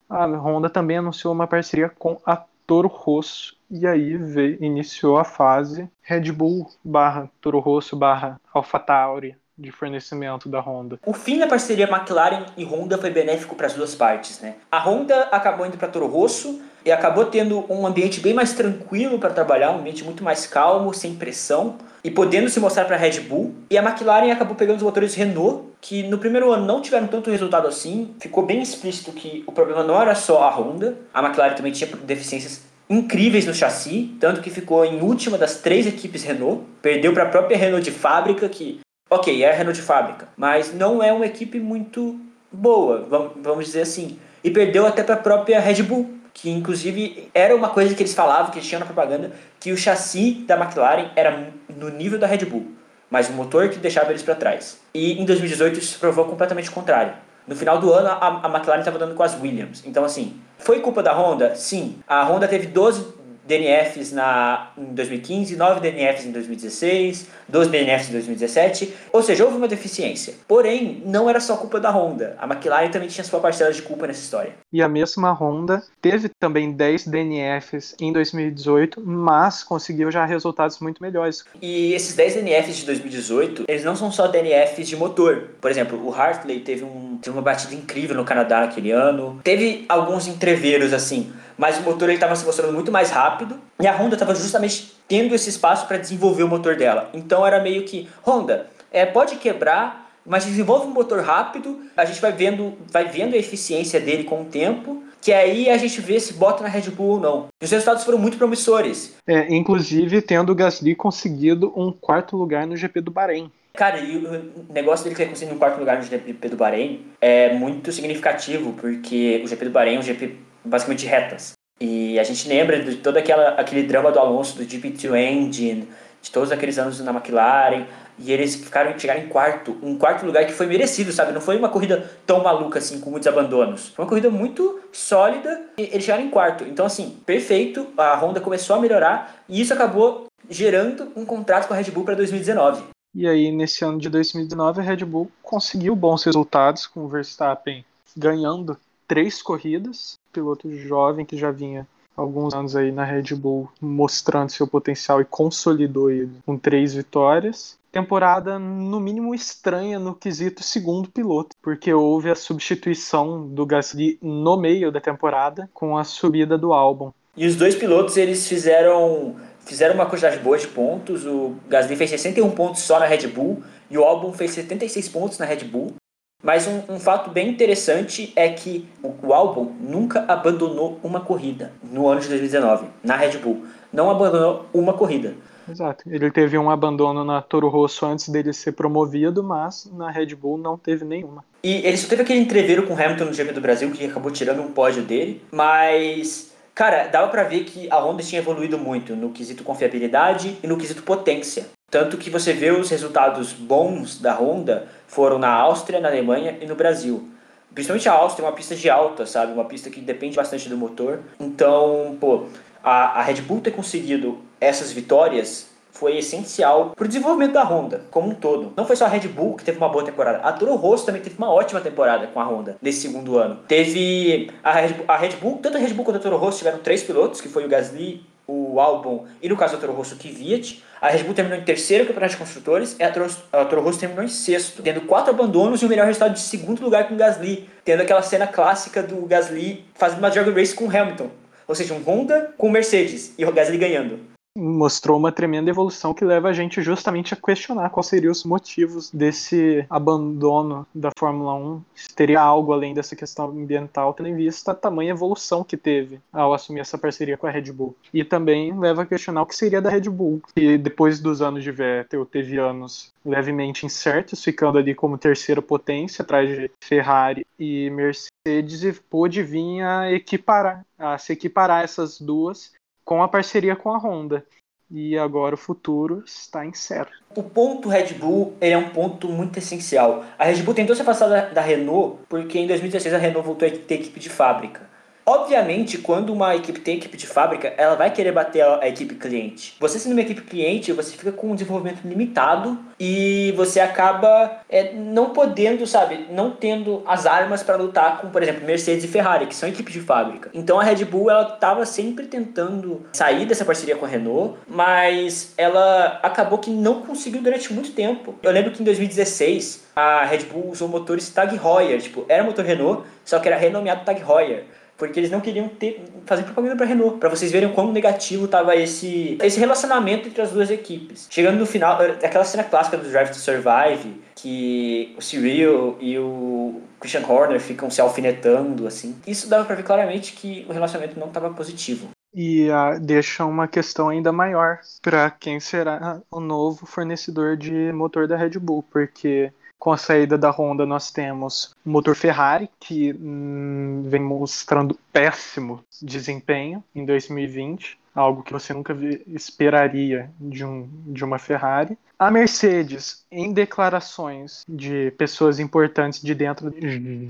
a 0.09 0.25
Honda 0.25 0.69
também 0.69 0.97
anunciou 0.97 1.33
uma 1.33 1.47
parceria 1.47 1.89
com 1.89 2.19
a 2.25 2.43
Toro 2.65 2.89
Rosso. 2.89 3.55
E 3.69 3.87
aí 3.87 4.17
veio, 4.17 4.61
iniciou 4.61 5.17
a 5.17 5.23
fase 5.23 5.89
Red 6.01 6.31
Bull 6.31 6.69
barra 6.83 7.29
Toro 7.39 7.59
Rosso 7.59 7.95
barra 7.95 8.39
AlphaTauri 8.53 9.35
de 9.57 9.71
fornecimento 9.71 10.47
da 10.47 10.59
Honda. 10.59 10.99
O 11.05 11.13
fim 11.13 11.39
da 11.39 11.47
parceria 11.47 11.89
McLaren 11.89 12.45
e 12.55 12.63
Honda 12.63 12.97
foi 12.97 13.09
benéfico 13.09 13.55
para 13.55 13.67
as 13.67 13.73
duas 13.73 13.95
partes, 13.95 14.39
né? 14.39 14.55
A 14.71 14.79
Honda 14.79 15.23
acabou 15.31 15.65
indo 15.65 15.77
para 15.77 15.87
Toro 15.87 16.07
Rosso 16.07 16.61
e 16.85 16.91
acabou 16.91 17.25
tendo 17.25 17.65
um 17.67 17.85
ambiente 17.87 18.19
bem 18.19 18.33
mais 18.33 18.53
tranquilo 18.53 19.17
para 19.17 19.31
trabalhar, 19.31 19.71
um 19.71 19.79
ambiente 19.79 20.03
muito 20.03 20.23
mais 20.23 20.45
calmo, 20.45 20.93
sem 20.93 21.15
pressão 21.15 21.77
e 22.03 22.11
podendo 22.11 22.49
se 22.49 22.59
mostrar 22.59 22.85
para 22.85 22.95
a 22.95 22.99
Red 22.99 23.21
Bull. 23.21 23.53
E 23.69 23.77
a 23.77 23.83
McLaren 23.83 24.31
acabou 24.31 24.55
pegando 24.55 24.77
os 24.77 24.83
motores 24.83 25.15
Renault, 25.15 25.65
que 25.81 26.03
no 26.03 26.17
primeiro 26.17 26.51
ano 26.51 26.65
não 26.65 26.81
tiveram 26.81 27.07
tanto 27.07 27.31
resultado 27.31 27.67
assim. 27.67 28.15
Ficou 28.19 28.45
bem 28.45 28.61
explícito 28.61 29.11
que 29.11 29.43
o 29.47 29.51
problema 29.51 29.83
não 29.83 29.99
era 29.99 30.13
só 30.15 30.43
a 30.43 30.55
Honda. 30.55 30.97
A 31.13 31.21
McLaren 31.21 31.55
também 31.55 31.71
tinha 31.71 31.89
deficiências 32.03 32.61
incríveis 32.89 33.45
no 33.45 33.53
chassi, 33.53 34.15
tanto 34.19 34.39
que 34.39 34.49
ficou 34.49 34.85
em 34.85 35.01
última 35.01 35.37
das 35.37 35.55
três 35.55 35.85
equipes 35.85 36.23
Renault. 36.23 36.63
Perdeu 36.81 37.11
para 37.11 37.23
a 37.23 37.29
própria 37.29 37.57
Renault 37.57 37.83
de 37.83 37.91
fábrica, 37.91 38.47
que 38.47 38.79
Ok, 39.09 39.41
é 39.41 39.51
Renault 39.53 39.79
de 39.79 39.85
fábrica, 39.85 40.27
mas 40.35 40.73
não 40.73 41.01
é 41.01 41.13
uma 41.13 41.25
equipe 41.25 41.59
muito 41.59 42.19
boa, 42.51 43.07
vamos 43.41 43.65
dizer 43.65 43.81
assim. 43.81 44.19
E 44.43 44.51
perdeu 44.51 44.85
até 44.85 45.01
para 45.01 45.15
a 45.15 45.17
própria 45.17 45.59
Red 45.61 45.83
Bull, 45.83 46.13
que 46.33 46.49
inclusive 46.49 47.29
era 47.33 47.55
uma 47.55 47.69
coisa 47.69 47.95
que 47.95 48.03
eles 48.03 48.13
falavam, 48.13 48.51
que 48.51 48.57
eles 48.57 48.67
tinham 48.67 48.81
na 48.81 48.85
propaganda, 48.85 49.31
que 49.59 49.71
o 49.71 49.77
chassi 49.77 50.43
da 50.45 50.57
McLaren 50.57 51.09
era 51.15 51.51
no 51.69 51.89
nível 51.89 52.19
da 52.19 52.27
Red 52.27 52.45
Bull, 52.45 52.67
mas 53.09 53.29
o 53.29 53.31
motor 53.31 53.69
que 53.69 53.77
deixava 53.77 54.11
eles 54.11 54.23
para 54.23 54.35
trás. 54.35 54.81
E 54.93 55.13
em 55.13 55.25
2018 55.25 55.79
isso 55.79 55.93
se 55.93 55.97
provou 55.97 56.25
completamente 56.25 56.69
o 56.69 56.73
contrário. 56.73 57.13
No 57.47 57.55
final 57.55 57.79
do 57.79 57.93
ano, 57.93 58.09
a, 58.09 58.41
a 58.45 58.49
McLaren 58.49 58.79
estava 58.79 58.99
dando 58.99 59.15
com 59.15 59.23
as 59.23 59.39
Williams. 59.41 59.81
Então, 59.85 60.03
assim, 60.03 60.37
foi 60.57 60.81
culpa 60.81 61.01
da 61.01 61.13
Honda? 61.13 61.55
Sim. 61.55 61.99
A 62.05 62.23
Honda 62.25 62.45
teve 62.45 62.67
12 62.67 63.16
DNFs 63.47 64.11
na, 64.11 64.71
em 64.77 64.93
2015, 64.93 65.55
9 65.55 65.79
DNFs 65.79 66.25
em 66.25 66.31
2016, 66.31 67.27
12 67.47 67.69
DNFs 67.69 68.09
em 68.09 68.11
2017. 68.11 68.93
Ou 69.13 69.23
seja, 69.23 69.45
houve 69.45 69.57
uma 69.57 69.67
deficiência. 69.67 70.33
Porém, 70.47 71.01
não 71.05 71.29
era 71.29 71.39
só 71.39 71.55
culpa 71.55 71.79
da 71.79 71.89
Honda. 71.89 72.35
A 72.37 72.45
McLaren 72.45 72.89
também 72.89 73.07
tinha 73.07 73.23
sua 73.23 73.39
parcela 73.39 73.71
de 73.71 73.81
culpa 73.81 74.05
nessa 74.05 74.19
história. 74.19 74.53
E 74.71 74.81
a 74.81 74.89
mesma 74.89 75.31
Honda 75.31 75.81
teve 76.01 76.29
também 76.29 76.71
10 76.71 77.07
DNFs 77.07 77.95
em 77.99 78.11
2018, 78.11 79.01
mas 79.05 79.63
conseguiu 79.63 80.11
já 80.11 80.25
resultados 80.25 80.79
muito 80.79 81.01
melhores. 81.01 81.45
E 81.61 81.93
esses 81.93 82.15
10 82.15 82.35
DNFs 82.35 82.77
de 82.77 82.85
2018, 82.85 83.65
eles 83.67 83.83
não 83.85 83.95
são 83.95 84.11
só 84.11 84.27
DNFs 84.27 84.87
de 84.87 84.97
motor. 84.97 85.51
Por 85.61 85.71
exemplo, 85.71 86.05
o 86.05 86.13
Hartley 86.13 86.59
teve, 86.59 86.83
um, 86.83 87.17
teve 87.21 87.35
uma 87.35 87.41
batida 87.41 87.73
incrível 87.73 88.15
no 88.15 88.25
Canadá 88.25 88.61
naquele 88.61 88.91
ano. 88.91 89.39
Teve 89.43 89.85
alguns 89.87 90.27
entreveros 90.27 90.91
assim 90.91 91.31
mas 91.57 91.77
o 91.77 91.81
motor 91.81 92.09
estava 92.09 92.35
se 92.35 92.45
mostrando 92.45 92.73
muito 92.73 92.91
mais 92.91 93.09
rápido 93.09 93.59
e 93.79 93.87
a 93.87 93.95
Honda 93.95 94.15
estava 94.15 94.35
justamente 94.35 94.93
tendo 95.07 95.33
esse 95.33 95.49
espaço 95.49 95.87
para 95.87 95.97
desenvolver 95.97 96.43
o 96.43 96.47
motor 96.47 96.75
dela. 96.75 97.09
Então 97.13 97.45
era 97.45 97.61
meio 97.61 97.83
que 97.83 98.07
Honda, 98.25 98.67
é, 98.91 99.05
pode 99.05 99.37
quebrar, 99.37 100.11
mas 100.25 100.45
desenvolve 100.45 100.87
um 100.87 100.91
motor 100.91 101.21
rápido, 101.21 101.79
a 101.95 102.05
gente 102.05 102.21
vai 102.21 102.31
vendo, 102.31 102.73
vai 102.91 103.05
vendo 103.05 103.33
a 103.33 103.37
eficiência 103.37 103.99
dele 103.99 104.23
com 104.23 104.41
o 104.41 104.45
tempo, 104.45 105.03
que 105.21 105.33
aí 105.33 105.69
a 105.69 105.77
gente 105.77 105.99
vê 106.01 106.19
se 106.19 106.33
bota 106.33 106.63
na 106.63 106.69
Red 106.69 106.91
Bull 106.91 107.11
ou 107.11 107.19
não. 107.19 107.47
E 107.61 107.65
os 107.65 107.71
resultados 107.71 108.03
foram 108.03 108.17
muito 108.17 108.37
promissores. 108.37 109.15
É, 109.25 109.53
inclusive 109.53 110.21
tendo 110.21 110.51
o 110.51 110.55
Gasly 110.55 110.95
conseguido 110.95 111.73
um 111.75 111.91
quarto 111.91 112.37
lugar 112.37 112.67
no 112.67 112.75
GP 112.75 113.01
do 113.01 113.11
Bahrein. 113.11 113.51
Cara, 113.73 113.99
e 113.99 114.17
o 114.17 114.73
negócio 114.73 115.03
dele 115.03 115.15
ter 115.15 115.29
conseguido 115.29 115.55
um 115.55 115.59
quarto 115.59 115.77
lugar 115.77 115.97
no 115.97 116.03
GP 116.03 116.49
do 116.49 116.57
Bahrein 116.57 117.05
é 117.21 117.53
muito 117.53 117.91
significativo, 117.91 118.73
porque 118.73 119.39
o 119.45 119.47
GP 119.47 119.65
do 119.65 119.71
Bahrein 119.71 119.97
é 119.97 119.99
um 119.99 120.03
GP 120.03 120.35
basicamente 120.67 121.05
retas. 121.05 121.53
E 121.79 122.19
a 122.19 122.23
gente 122.23 122.47
lembra 122.47 122.81
de 122.81 122.95
todo 122.97 123.17
aquela, 123.17 123.49
aquele 123.49 123.83
drama 123.83 124.11
do 124.11 124.19
Alonso, 124.19 124.57
do 124.57 124.65
GP2 124.65 125.15
Engine, 125.15 125.87
de 126.21 126.31
todos 126.31 126.51
aqueles 126.51 126.77
anos 126.79 126.99
na 126.99 127.11
McLaren, 127.11 127.85
e 128.19 128.31
eles 128.31 128.55
ficaram 128.55 128.97
chegaram 128.97 129.21
em 129.21 129.27
quarto, 129.27 129.77
um 129.83 129.95
quarto 129.95 130.25
lugar 130.25 130.45
que 130.45 130.53
foi 130.53 130.65
merecido, 130.65 131.11
sabe? 131.11 131.31
Não 131.31 131.41
foi 131.41 131.57
uma 131.57 131.69
corrida 131.69 132.09
tão 132.25 132.41
maluca 132.41 132.79
assim, 132.79 132.99
com 132.99 133.11
muitos 133.11 133.27
abandonos. 133.27 133.89
Foi 133.89 134.03
uma 134.03 134.09
corrida 134.09 134.29
muito 134.29 134.79
sólida 134.91 135.65
e 135.77 135.83
eles 135.83 136.03
chegaram 136.03 136.23
em 136.23 136.29
quarto. 136.29 136.63
Então, 136.63 136.85
assim, 136.85 137.17
perfeito, 137.25 137.87
a 137.95 138.15
Honda 138.15 138.41
começou 138.41 138.75
a 138.75 138.79
melhorar 138.79 139.43
e 139.47 139.61
isso 139.61 139.73
acabou 139.73 140.25
gerando 140.49 141.11
um 141.15 141.25
contrato 141.25 141.67
com 141.67 141.73
a 141.73 141.77
Red 141.77 141.91
Bull 141.91 142.03
para 142.03 142.15
2019. 142.15 142.83
E 143.13 143.27
aí, 143.27 143.51
nesse 143.51 143.85
ano 143.85 143.99
de 143.99 144.09
2019, 144.09 144.79
a 144.79 144.83
Red 144.83 145.05
Bull 145.05 145.29
conseguiu 145.43 145.95
bons 145.95 146.23
resultados 146.23 146.87
com 146.87 147.01
o 147.01 147.07
Verstappen 147.07 147.85
ganhando 148.15 148.77
três 149.07 149.41
corridas, 149.41 150.17
piloto 150.37 150.71
jovem 150.75 151.25
que 151.25 151.35
já 151.35 151.49
vinha 151.49 151.87
alguns 152.15 152.53
anos 152.53 152.75
aí 152.75 152.91
na 152.91 153.03
Red 153.03 153.35
Bull 153.35 153.69
mostrando 153.81 154.51
seu 154.51 154.67
potencial 154.67 155.19
e 155.19 155.25
consolidou 155.25 156.11
ele 156.11 156.31
com 156.45 156.57
três 156.57 156.93
vitórias. 156.93 157.75
Temporada 157.91 158.59
no 158.59 158.99
mínimo 158.99 159.33
estranha 159.33 159.97
no 159.97 160.13
quesito 160.13 160.61
segundo 160.63 161.09
piloto, 161.09 161.55
porque 161.61 161.91
houve 161.91 162.29
a 162.29 162.35
substituição 162.35 163.47
do 163.47 163.65
Gasly 163.65 164.19
no 164.21 164.57
meio 164.57 164.91
da 164.91 165.01
temporada 165.01 165.67
com 165.73 165.97
a 165.97 166.03
subida 166.03 166.55
do 166.55 166.71
álbum. 166.71 167.11
E 167.35 167.47
os 167.47 167.55
dois 167.55 167.75
pilotos 167.75 168.15
eles 168.17 168.47
fizeram 168.47 169.35
fizeram 169.59 169.95
uma 169.95 170.05
quantidade 170.05 170.39
boa 170.39 170.57
de 170.57 170.67
pontos. 170.67 171.25
O 171.25 171.55
Gasly 171.67 171.95
fez 171.95 172.11
61 172.11 172.51
pontos 172.51 172.81
só 172.83 172.99
na 172.99 173.05
Red 173.05 173.27
Bull 173.27 173.63
e 173.89 173.97
o 173.97 174.03
Albon 174.03 174.31
fez 174.33 174.51
76 174.51 175.09
pontos 175.09 175.37
na 175.39 175.45
Red 175.45 175.65
Bull. 175.65 175.95
Mas 176.43 176.67
um, 176.67 176.81
um, 176.93 176.99
fato 176.99 177.31
bem 177.31 177.49
interessante 177.49 178.31
é 178.35 178.47
que 178.49 178.87
o, 179.01 179.33
álbum 179.33 179.71
nunca 179.79 180.23
abandonou 180.27 180.99
uma 181.03 181.19
corrida 181.19 181.73
no 181.83 182.07
ano 182.07 182.21
de 182.21 182.29
2019, 182.29 182.87
na 183.03 183.15
Red 183.15 183.39
Bull. 183.39 183.65
Não 183.91 184.09
abandonou 184.09 184.65
uma 184.73 184.93
corrida. 184.93 185.35
Exato. 185.69 186.03
Ele 186.07 186.31
teve 186.31 186.57
um 186.57 186.69
abandono 186.69 187.25
na 187.25 187.41
Toro 187.41 187.67
Rosso 187.67 188.05
antes 188.05 188.29
dele 188.29 188.53
ser 188.53 188.73
promovido, 188.73 189.43
mas 189.43 189.89
na 189.91 190.11
Red 190.11 190.35
Bull 190.35 190.57
não 190.57 190.77
teve 190.77 191.03
nenhuma. 191.03 191.43
E 191.63 191.85
ele 191.85 191.97
só 191.97 192.07
teve 192.07 192.21
aquele 192.21 192.39
entreveiro 192.39 192.83
com 192.85 192.93
o 192.93 192.97
Hamilton 192.97 193.25
no 193.25 193.33
GP 193.33 193.51
do 193.53 193.61
Brasil, 193.61 193.91
que 193.91 194.05
acabou 194.05 194.31
tirando 194.31 194.61
um 194.61 194.71
pódio 194.71 195.03
dele, 195.03 195.41
mas 195.51 196.55
Cara, 196.77 197.07
dava 197.07 197.27
para 197.29 197.41
ver 197.41 197.63
que 197.63 197.89
a 197.89 197.97
Honda 197.97 198.21
tinha 198.21 198.39
evoluído 198.39 198.77
muito 198.77 199.15
no 199.15 199.31
quesito 199.31 199.63
confiabilidade 199.63 200.59
e 200.61 200.67
no 200.67 200.77
quesito 200.77 201.01
potência. 201.01 201.65
Tanto 201.89 202.17
que 202.17 202.29
você 202.29 202.51
vê 202.51 202.69
os 202.69 202.89
resultados 202.89 203.53
bons 203.53 204.19
da 204.19 204.33
Honda 204.33 204.89
foram 205.07 205.39
na 205.39 205.49
Áustria, 205.49 206.01
na 206.01 206.09
Alemanha 206.09 206.57
e 206.59 206.65
no 206.65 206.75
Brasil. 206.75 207.29
Principalmente 207.73 208.09
a 208.09 208.11
Áustria 208.11 208.45
é 208.45 208.49
uma 208.49 208.53
pista 208.53 208.75
de 208.75 208.89
alta, 208.89 209.25
sabe? 209.25 209.53
Uma 209.53 209.63
pista 209.63 209.89
que 209.89 210.01
depende 210.01 210.35
bastante 210.35 210.67
do 210.67 210.75
motor. 210.75 211.21
Então, 211.39 212.17
pô, 212.19 212.47
a, 212.83 213.19
a 213.19 213.21
Red 213.21 213.35
Bull 213.35 213.61
ter 213.61 213.71
conseguido 213.71 214.37
essas 214.59 214.91
vitórias 214.91 215.69
foi 215.89 216.17
essencial 216.17 216.89
para 216.89 217.05
o 217.05 217.07
desenvolvimento 217.07 217.53
da 217.53 217.63
Honda 217.63 218.01
como 218.11 218.31
um 218.31 218.35
todo. 218.35 218.73
Não 218.75 218.85
foi 218.85 218.97
só 218.97 219.05
a 219.05 219.07
Red 219.07 219.29
Bull 219.29 219.55
que 219.55 219.63
teve 219.63 219.77
uma 219.77 219.87
boa 219.87 220.03
temporada, 220.03 220.39
a 220.39 220.51
Toro 220.51 220.75
Rosso 220.75 221.05
também 221.05 221.21
teve 221.21 221.37
uma 221.37 221.49
ótima 221.49 221.79
temporada 221.79 222.27
com 222.27 222.41
a 222.41 222.43
Honda 222.43 222.75
nesse 222.81 222.99
segundo 222.99 223.37
ano. 223.37 223.61
Teve 223.65 224.51
a 224.61 224.73
Red, 224.73 224.89
Bull, 224.89 225.05
a 225.07 225.15
Red 225.15 225.37
Bull 225.37 225.59
tanto 225.63 225.77
a 225.77 225.79
Red 225.79 225.93
Bull 225.93 226.03
quanto 226.03 226.17
a 226.17 226.19
Toro 226.19 226.35
Rosso 226.35 226.57
tiveram 226.57 226.79
três 226.79 227.01
pilotos, 227.01 227.39
que 227.39 227.47
foi 227.47 227.65
o 227.65 227.69
Gasly, 227.69 228.25
o 228.47 228.79
Albon 228.79 229.25
e 229.41 229.49
no 229.49 229.57
caso 229.57 229.75
da 229.75 229.81
Toro 229.81 229.93
Rosso 229.93 230.15
Kvyat. 230.15 230.83
A 230.99 231.09
Red 231.09 231.23
Bull 231.23 231.35
terminou 231.35 231.59
em 231.59 231.63
terceiro 231.63 232.05
campeonato 232.05 232.31
de 232.31 232.37
construtores 232.39 232.95
e 232.99 233.03
a 233.03 233.11
Toro, 233.11 233.29
a 233.51 233.65
Toro 233.65 233.81
Rosso 233.81 233.99
terminou 233.99 234.23
em 234.23 234.27
sexto, 234.27 234.81
tendo 234.81 235.01
quatro 235.01 235.31
abandonos 235.31 235.81
e 235.81 235.85
o 235.85 235.89
melhor 235.89 236.07
resultado 236.07 236.33
de 236.33 236.39
segundo 236.39 236.81
lugar 236.81 237.07
com 237.07 237.13
o 237.13 237.17
Gasly, 237.17 237.69
tendo 237.85 238.01
aquela 238.01 238.21
cena 238.21 238.47
clássica 238.47 239.03
do 239.03 239.25
Gasly 239.27 239.85
fazendo 239.93 240.19
uma 240.19 240.29
drag 240.29 240.49
race 240.49 240.73
com 240.73 240.85
o 240.85 240.89
Hamilton. 240.89 241.29
Ou 241.67 241.75
seja, 241.75 241.93
um 241.93 242.01
Honda 242.01 242.53
com 242.57 242.69
Mercedes 242.69 243.33
e 243.37 243.45
o 243.45 243.51
Gasly 243.51 243.77
ganhando 243.77 244.36
mostrou 244.57 245.17
uma 245.17 245.31
tremenda 245.31 245.69
evolução 245.69 246.13
que 246.13 246.25
leva 246.25 246.49
a 246.49 246.53
gente 246.53 246.81
justamente 246.81 247.33
a 247.33 247.37
questionar 247.37 247.89
quais 247.91 248.07
seriam 248.07 248.31
os 248.31 248.43
motivos 248.43 249.11
desse 249.11 249.85
abandono 249.89 250.85
da 250.93 251.11
Fórmula 251.17 251.53
1. 251.53 251.83
Se 251.95 252.15
teria 252.15 252.41
algo 252.41 252.73
além 252.73 252.93
dessa 252.93 253.15
questão 253.15 253.49
ambiental, 253.49 254.13
tendo 254.13 254.29
em 254.29 254.35
vista 254.35 254.71
a 254.71 254.75
tamanha 254.75 255.11
evolução 255.11 255.63
que 255.63 255.77
teve 255.77 256.19
ao 256.33 256.53
assumir 256.53 256.79
essa 256.79 256.97
parceria 256.97 257.37
com 257.37 257.45
a 257.45 257.51
Red 257.51 257.71
Bull. 257.71 257.95
E 258.11 258.23
também 258.23 258.77
leva 258.77 259.03
a 259.03 259.05
questionar 259.05 259.43
o 259.43 259.45
que 259.45 259.55
seria 259.55 259.81
da 259.81 259.89
Red 259.89 260.09
Bull, 260.09 260.41
que 260.55 260.77
depois 260.77 261.19
dos 261.19 261.41
anos 261.41 261.63
de 261.63 261.71
Vettel 261.71 262.25
teve 262.25 262.57
anos 262.57 263.13
levemente 263.23 263.85
incertos, 263.85 264.43
ficando 264.43 264.77
ali 264.79 264.95
como 264.95 265.17
terceira 265.17 265.61
potência 265.61 266.23
atrás 266.23 266.49
de 266.49 266.71
Ferrari 266.81 267.45
e 267.59 267.89
Mercedes 267.91 268.83
e 268.83 268.93
pôde 268.93 269.43
vir 269.43 269.81
a 269.81 270.11
equiparar, 270.11 270.85
a 270.97 271.17
se 271.17 271.33
equiparar 271.33 271.83
essas 271.83 272.19
duas 272.19 272.71
com 273.07 273.23
a 273.23 273.27
parceria 273.29 273.73
com 273.73 273.89
a 273.89 273.97
Honda. 273.97 274.45
E 274.91 275.17
agora 275.17 275.55
o 275.55 275.57
futuro 275.57 276.23
está 276.25 276.65
incerto. 276.65 277.13
O 277.33 277.41
ponto 277.41 277.87
Red 277.87 278.13
Bull 278.13 278.53
é 278.59 278.77
um 278.77 278.89
ponto 278.89 279.29
muito 279.29 279.59
essencial. 279.59 280.25
A 280.37 280.43
Red 280.43 280.61
Bull 280.63 280.73
tentou 280.73 280.93
se 280.93 281.01
afastar 281.01 281.29
da, 281.29 281.41
da 281.45 281.61
Renault 281.61 282.19
porque 282.27 282.59
em 282.59 282.67
2016 282.67 283.13
a 283.13 283.17
Renault 283.17 283.45
voltou 283.45 283.65
a 283.65 283.71
ter 283.71 283.95
equipe 283.95 284.19
de 284.19 284.29
fábrica. 284.29 284.89
Obviamente, 285.29 285.97
quando 285.97 286.31
uma 286.31 286.55
equipe 286.55 286.79
tem 286.79 286.95
equipe 286.95 287.17
de 287.17 287.27
fábrica, 287.27 287.73
ela 287.75 287.95
vai 287.95 288.09
querer 288.09 288.31
bater 288.31 288.63
a, 288.63 288.87
equipe 288.87 289.13
cliente. 289.15 289.75
Você 289.77 289.99
sendo 289.99 290.13
uma 290.13 290.21
equipe 290.21 290.39
cliente, 290.39 290.93
você 290.93 291.17
fica 291.17 291.33
com 291.33 291.51
um 291.51 291.53
desenvolvimento 291.53 292.07
limitado 292.07 292.79
e 292.97 293.53
você 293.57 293.81
acaba 293.81 294.61
é, 294.69 294.93
não 294.93 295.31
podendo, 295.31 295.85
sabe, 295.85 296.27
não 296.31 296.51
tendo 296.51 297.03
as 297.05 297.25
armas 297.25 297.61
para 297.61 297.75
lutar 297.75 298.21
com, 298.21 298.29
por 298.29 298.41
exemplo, 298.41 298.65
Mercedes 298.65 299.03
e 299.03 299.07
Ferrari, 299.09 299.47
que 299.47 299.55
são 299.55 299.67
equipes 299.67 299.91
de 299.91 299.99
fábrica. 299.99 300.49
Então 300.53 300.79
a 300.79 300.83
Red 300.83 301.03
Bull, 301.03 301.29
ela 301.29 301.55
estava 301.55 301.85
sempre 301.85 302.27
tentando 302.27 303.05
sair 303.11 303.45
dessa 303.45 303.65
parceria 303.65 303.97
com 303.97 304.05
a 304.05 304.07
Renault, 304.07 304.57
mas 304.65 305.53
ela 305.57 306.21
acabou 306.23 306.57
que 306.57 306.69
não 306.69 307.01
conseguiu 307.01 307.41
durante 307.41 307.73
muito 307.73 307.91
tempo. 307.91 308.35
Eu 308.41 308.51
lembro 308.53 308.71
que 308.71 308.81
em 308.81 308.85
2016 308.85 309.87
a 309.93 310.23
Red 310.23 310.45
Bull 310.45 310.69
usou 310.71 310.87
motores 310.87 311.29
Tag 311.29 311.53
Heuer, 311.53 312.01
tipo, 312.01 312.23
era 312.29 312.45
motor 312.45 312.63
Renault, 312.63 313.03
só 313.25 313.39
que 313.39 313.49
era 313.49 313.57
renomeado 313.57 314.05
Tag 314.05 314.21
Heuer 314.21 314.63
porque 314.97 315.19
eles 315.19 315.29
não 315.29 315.39
queriam 315.39 315.69
ter, 315.69 316.03
fazer 316.25 316.43
propaganda 316.43 316.75
para 316.75 316.85
Renault, 316.85 317.19
para 317.19 317.29
vocês 317.29 317.51
verem 317.51 317.71
quão 317.71 317.91
negativo 317.91 318.45
estava 318.45 318.75
esse, 318.75 319.37
esse 319.41 319.59
relacionamento 319.59 320.27
entre 320.27 320.41
as 320.41 320.51
duas 320.51 320.71
equipes. 320.71 321.27
Chegando 321.29 321.59
no 321.59 321.65
final, 321.65 322.01
aquela 322.01 322.43
cena 322.43 322.63
clássica 322.63 322.97
do 322.97 323.09
Drive 323.09 323.29
to 323.29 323.37
Survive, 323.37 324.21
que 324.35 325.13
o 325.17 325.21
Cyril 325.21 325.97
e 325.99 326.17
o 326.17 326.81
Christian 326.99 327.25
Horner 327.27 327.59
ficam 327.59 327.89
se 327.89 328.01
alfinetando, 328.01 328.87
assim. 328.87 329.15
Isso 329.25 329.47
dava 329.47 329.65
para 329.65 329.75
ver 329.75 329.83
claramente 329.83 330.33
que 330.33 330.65
o 330.67 330.73
relacionamento 330.73 331.19
não 331.19 331.27
estava 331.27 331.49
positivo. 331.51 332.09
E 332.33 332.69
uh, 332.69 332.99
deixa 332.99 333.45
uma 333.45 333.67
questão 333.67 334.09
ainda 334.09 334.31
maior 334.31 334.79
para 335.01 335.29
quem 335.31 335.59
será 335.59 336.21
o 336.29 336.39
novo 336.39 336.85
fornecedor 336.85 337.55
de 337.55 337.91
motor 337.93 338.27
da 338.27 338.37
Red 338.37 338.59
Bull, 338.59 338.83
porque 338.83 339.51
com 339.79 339.91
a 339.91 339.97
saída 339.97 340.37
da 340.37 340.49
Honda, 340.49 340.85
nós 340.85 341.11
temos 341.11 341.75
o 341.85 341.89
motor 341.89 342.15
Ferrari, 342.15 342.69
que 342.79 343.13
hum, 343.13 344.03
vem 344.05 344.21
mostrando 344.21 344.97
péssimo 345.13 345.83
desempenho 346.01 346.83
em 346.95 347.05
2020, 347.05 347.97
algo 348.13 348.41
que 348.41 348.51
você 348.51 348.73
nunca 348.73 348.97
esperaria 349.27 350.29
de, 350.39 350.65
um, 350.65 350.89
de 351.05 351.23
uma 351.23 351.37
Ferrari. 351.37 351.97
A 352.17 352.31
Mercedes, 352.31 353.23
em 353.31 353.53
declarações 353.53 354.63
de 354.67 355.11
pessoas 355.11 355.59
importantes 355.59 356.19
de 356.19 356.33
dentro, 356.33 356.73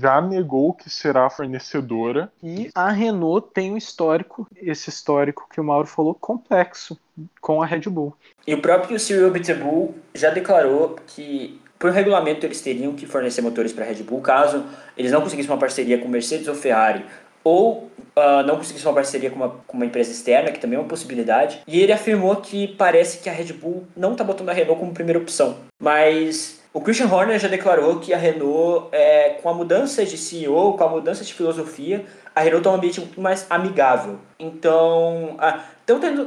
já 0.00 0.18
negou 0.22 0.72
que 0.72 0.88
será 0.88 1.28
fornecedora. 1.28 2.32
E 2.42 2.70
a 2.74 2.90
Renault 2.90 3.50
tem 3.52 3.70
um 3.72 3.76
histórico, 3.76 4.48
esse 4.56 4.88
histórico 4.88 5.46
que 5.52 5.60
o 5.60 5.64
Mauro 5.64 5.86
falou, 5.86 6.14
complexo 6.14 6.98
com 7.38 7.62
a 7.62 7.66
Red 7.66 7.82
Bull. 7.82 8.16
E 8.46 8.54
o 8.54 8.62
próprio 8.62 8.98
Cyril 8.98 9.26
Abiteboul 9.26 9.94
já 10.14 10.30
declarou 10.30 10.96
que 11.06 11.60
por 11.78 11.90
regulamento, 11.90 12.44
eles 12.44 12.60
teriam 12.60 12.92
que 12.92 13.06
fornecer 13.06 13.40
motores 13.40 13.72
para 13.72 13.84
a 13.84 13.88
Red 13.88 14.02
Bull 14.02 14.20
caso 14.20 14.64
eles 14.96 15.12
não 15.12 15.20
conseguissem 15.20 15.50
uma 15.50 15.58
parceria 15.58 15.98
com 15.98 16.08
Mercedes 16.08 16.48
ou 16.48 16.54
Ferrari 16.54 17.04
ou 17.44 17.90
uh, 18.16 18.42
não 18.46 18.56
conseguissem 18.56 18.86
uma 18.88 18.94
parceria 18.94 19.30
com 19.30 19.36
uma, 19.36 19.48
com 19.66 19.76
uma 19.76 19.86
empresa 19.86 20.10
externa, 20.10 20.50
que 20.50 20.58
também 20.58 20.76
é 20.76 20.80
uma 20.80 20.88
possibilidade. 20.88 21.60
E 21.66 21.80
ele 21.80 21.92
afirmou 21.92 22.36
que 22.36 22.68
parece 22.68 23.18
que 23.18 23.28
a 23.28 23.32
Red 23.32 23.52
Bull 23.54 23.86
não 23.96 24.12
está 24.12 24.24
botando 24.24 24.50
a 24.50 24.52
Renault 24.52 24.80
como 24.80 24.92
primeira 24.92 25.18
opção. 25.18 25.56
Mas 25.80 26.60
o 26.72 26.80
Christian 26.80 27.06
Horner 27.06 27.38
já 27.38 27.48
declarou 27.48 28.00
que 28.00 28.12
a 28.12 28.18
Renault, 28.18 28.88
é, 28.92 29.38
com 29.42 29.48
a 29.48 29.54
mudança 29.54 30.04
de 30.04 30.18
CEO, 30.18 30.74
com 30.74 30.84
a 30.84 30.88
mudança 30.88 31.24
de 31.24 31.32
filosofia, 31.32 32.04
a 32.38 32.40
Renault 32.40 32.60
está 32.60 32.70
um 32.70 32.74
ambiente 32.74 33.00
muito 33.00 33.20
mais 33.20 33.46
amigável. 33.50 34.16
Então, 34.38 35.36
estão 35.80 35.98
tendo, 35.98 36.26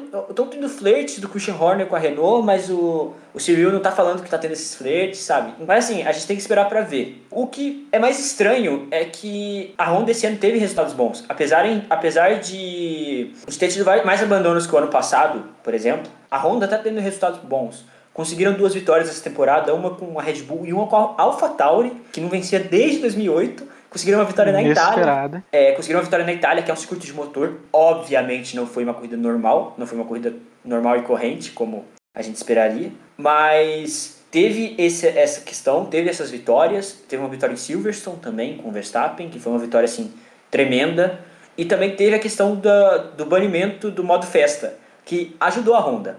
tendo 0.49 0.67
flirts 0.67 1.19
do 1.19 1.29
Christian 1.29 1.55
Horner 1.55 1.87
com 1.87 1.95
a 1.95 1.99
Renault, 1.99 2.45
mas 2.45 2.69
o, 2.69 3.13
o 3.33 3.39
Cyril 3.39 3.69
não 3.69 3.77
está 3.77 3.93
falando 3.93 4.19
que 4.19 4.25
está 4.25 4.37
tendo 4.37 4.51
esses 4.51 4.75
flirts, 4.75 5.19
sabe? 5.19 5.53
Mas 5.65 5.85
assim, 5.85 6.03
a 6.03 6.11
gente 6.11 6.27
tem 6.27 6.35
que 6.35 6.41
esperar 6.41 6.67
para 6.67 6.81
ver. 6.81 7.25
O 7.31 7.47
que 7.47 7.87
é 7.93 7.97
mais 7.97 8.19
estranho 8.19 8.89
é 8.91 9.05
que 9.05 9.73
a 9.77 9.89
Honda 9.89 10.11
esse 10.11 10.27
ano 10.27 10.35
teve 10.35 10.57
resultados 10.57 10.93
bons. 10.93 11.23
Apesar, 11.29 11.65
em, 11.65 11.85
apesar 11.89 12.41
de, 12.41 13.31
de 13.47 13.57
ter 13.57 13.69
tido 13.69 13.85
mais 13.85 14.21
abandonos 14.21 14.67
que 14.67 14.75
o 14.75 14.77
ano 14.77 14.89
passado, 14.89 15.45
por 15.63 15.73
exemplo, 15.73 16.11
a 16.29 16.37
Honda 16.37 16.65
está 16.65 16.77
tendo 16.77 16.99
resultados 16.99 17.39
bons. 17.39 17.85
Conseguiram 18.13 18.51
duas 18.51 18.73
vitórias 18.73 19.09
essa 19.09 19.23
temporada, 19.23 19.73
uma 19.73 19.91
com 19.91 20.19
a 20.19 20.21
Red 20.21 20.41
Bull 20.41 20.65
e 20.65 20.73
uma 20.73 20.87
com 20.87 20.97
a 20.97 21.15
AlphaTauri, 21.17 21.93
que 22.11 22.19
não 22.19 22.27
vencia 22.27 22.59
desde 22.59 22.99
2008. 22.99 23.70
Conseguiram 23.91 24.19
uma 24.19 24.25
vitória 24.25 24.53
na 24.53 24.63
Itália. 24.63 25.43
É, 25.51 25.73
conseguiram 25.73 25.99
uma 25.99 26.05
vitória 26.05 26.25
na 26.25 26.31
Itália, 26.31 26.63
que 26.63 26.71
é 26.71 26.73
um 26.73 26.77
circuito 26.77 27.05
de 27.05 27.11
motor. 27.11 27.59
Obviamente 27.73 28.55
não 28.55 28.65
foi 28.65 28.85
uma 28.85 28.93
corrida 28.93 29.17
normal, 29.17 29.75
não 29.77 29.85
foi 29.85 29.97
uma 29.97 30.07
corrida 30.07 30.33
normal 30.63 30.99
e 30.99 31.01
corrente, 31.01 31.51
como 31.51 31.83
a 32.15 32.21
gente 32.21 32.37
esperaria. 32.37 32.89
Mas 33.17 34.23
teve 34.31 34.75
esse, 34.77 35.05
essa 35.05 35.41
questão, 35.41 35.85
teve 35.85 36.09
essas 36.09 36.31
vitórias. 36.31 36.93
Teve 37.09 37.21
uma 37.21 37.27
vitória 37.27 37.53
em 37.53 37.57
Silverstone 37.57 38.17
também, 38.19 38.57
com 38.59 38.69
o 38.69 38.71
Verstappen, 38.71 39.29
que 39.29 39.39
foi 39.41 39.51
uma 39.51 39.59
vitória 39.59 39.85
assim 39.85 40.13
tremenda. 40.49 41.19
E 41.57 41.65
também 41.65 41.93
teve 41.93 42.15
a 42.15 42.19
questão 42.19 42.55
da, 42.55 42.97
do 42.97 43.25
banimento 43.25 43.91
do 43.91 44.05
modo 44.05 44.25
festa, 44.25 44.73
que 45.03 45.35
ajudou 45.37 45.75
a 45.75 45.81
Honda. 45.81 46.17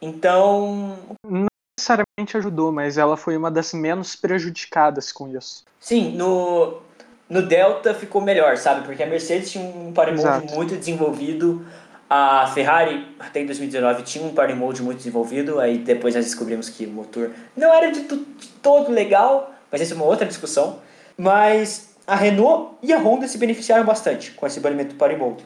Então. 0.00 0.98
Não 1.24 1.46
necessariamente 1.78 2.36
ajudou, 2.36 2.72
mas 2.72 2.98
ela 2.98 3.16
foi 3.16 3.36
uma 3.36 3.48
das 3.48 3.72
menos 3.72 4.16
prejudicadas 4.16 5.12
com 5.12 5.28
isso. 5.28 5.64
Sim, 5.78 6.16
no, 6.16 6.82
no 7.32 7.40
Delta 7.40 7.94
ficou 7.94 8.20
melhor, 8.20 8.58
sabe? 8.58 8.84
Porque 8.84 9.02
a 9.02 9.06
Mercedes 9.06 9.50
tinha 9.50 9.64
um 9.64 9.90
party 9.90 10.12
mode 10.12 10.52
muito 10.54 10.76
desenvolvido. 10.76 11.64
A 12.08 12.46
Ferrari, 12.48 13.08
até 13.18 13.40
em 13.40 13.46
2019, 13.46 14.02
tinha 14.02 14.22
um 14.22 14.34
party 14.34 14.52
mode 14.52 14.82
muito 14.82 14.98
desenvolvido. 14.98 15.58
Aí 15.58 15.78
depois 15.78 16.14
nós 16.14 16.26
descobrimos 16.26 16.68
que 16.68 16.84
o 16.84 16.90
motor 16.90 17.30
não 17.56 17.72
era 17.72 17.90
de, 17.90 18.02
de 18.02 18.48
todo 18.62 18.92
legal, 18.92 19.50
mas 19.70 19.80
essa 19.80 19.94
é 19.94 19.96
uma 19.96 20.04
outra 20.04 20.26
discussão. 20.26 20.80
Mas 21.16 21.94
a 22.06 22.14
Renault 22.14 22.74
e 22.82 22.92
a 22.92 22.98
Honda 22.98 23.26
se 23.26 23.38
beneficiaram 23.38 23.86
bastante 23.86 24.32
com 24.32 24.46
esse 24.46 24.60
banimento 24.60 24.92
do 24.92 24.96
party 24.96 25.16
mode. 25.16 25.42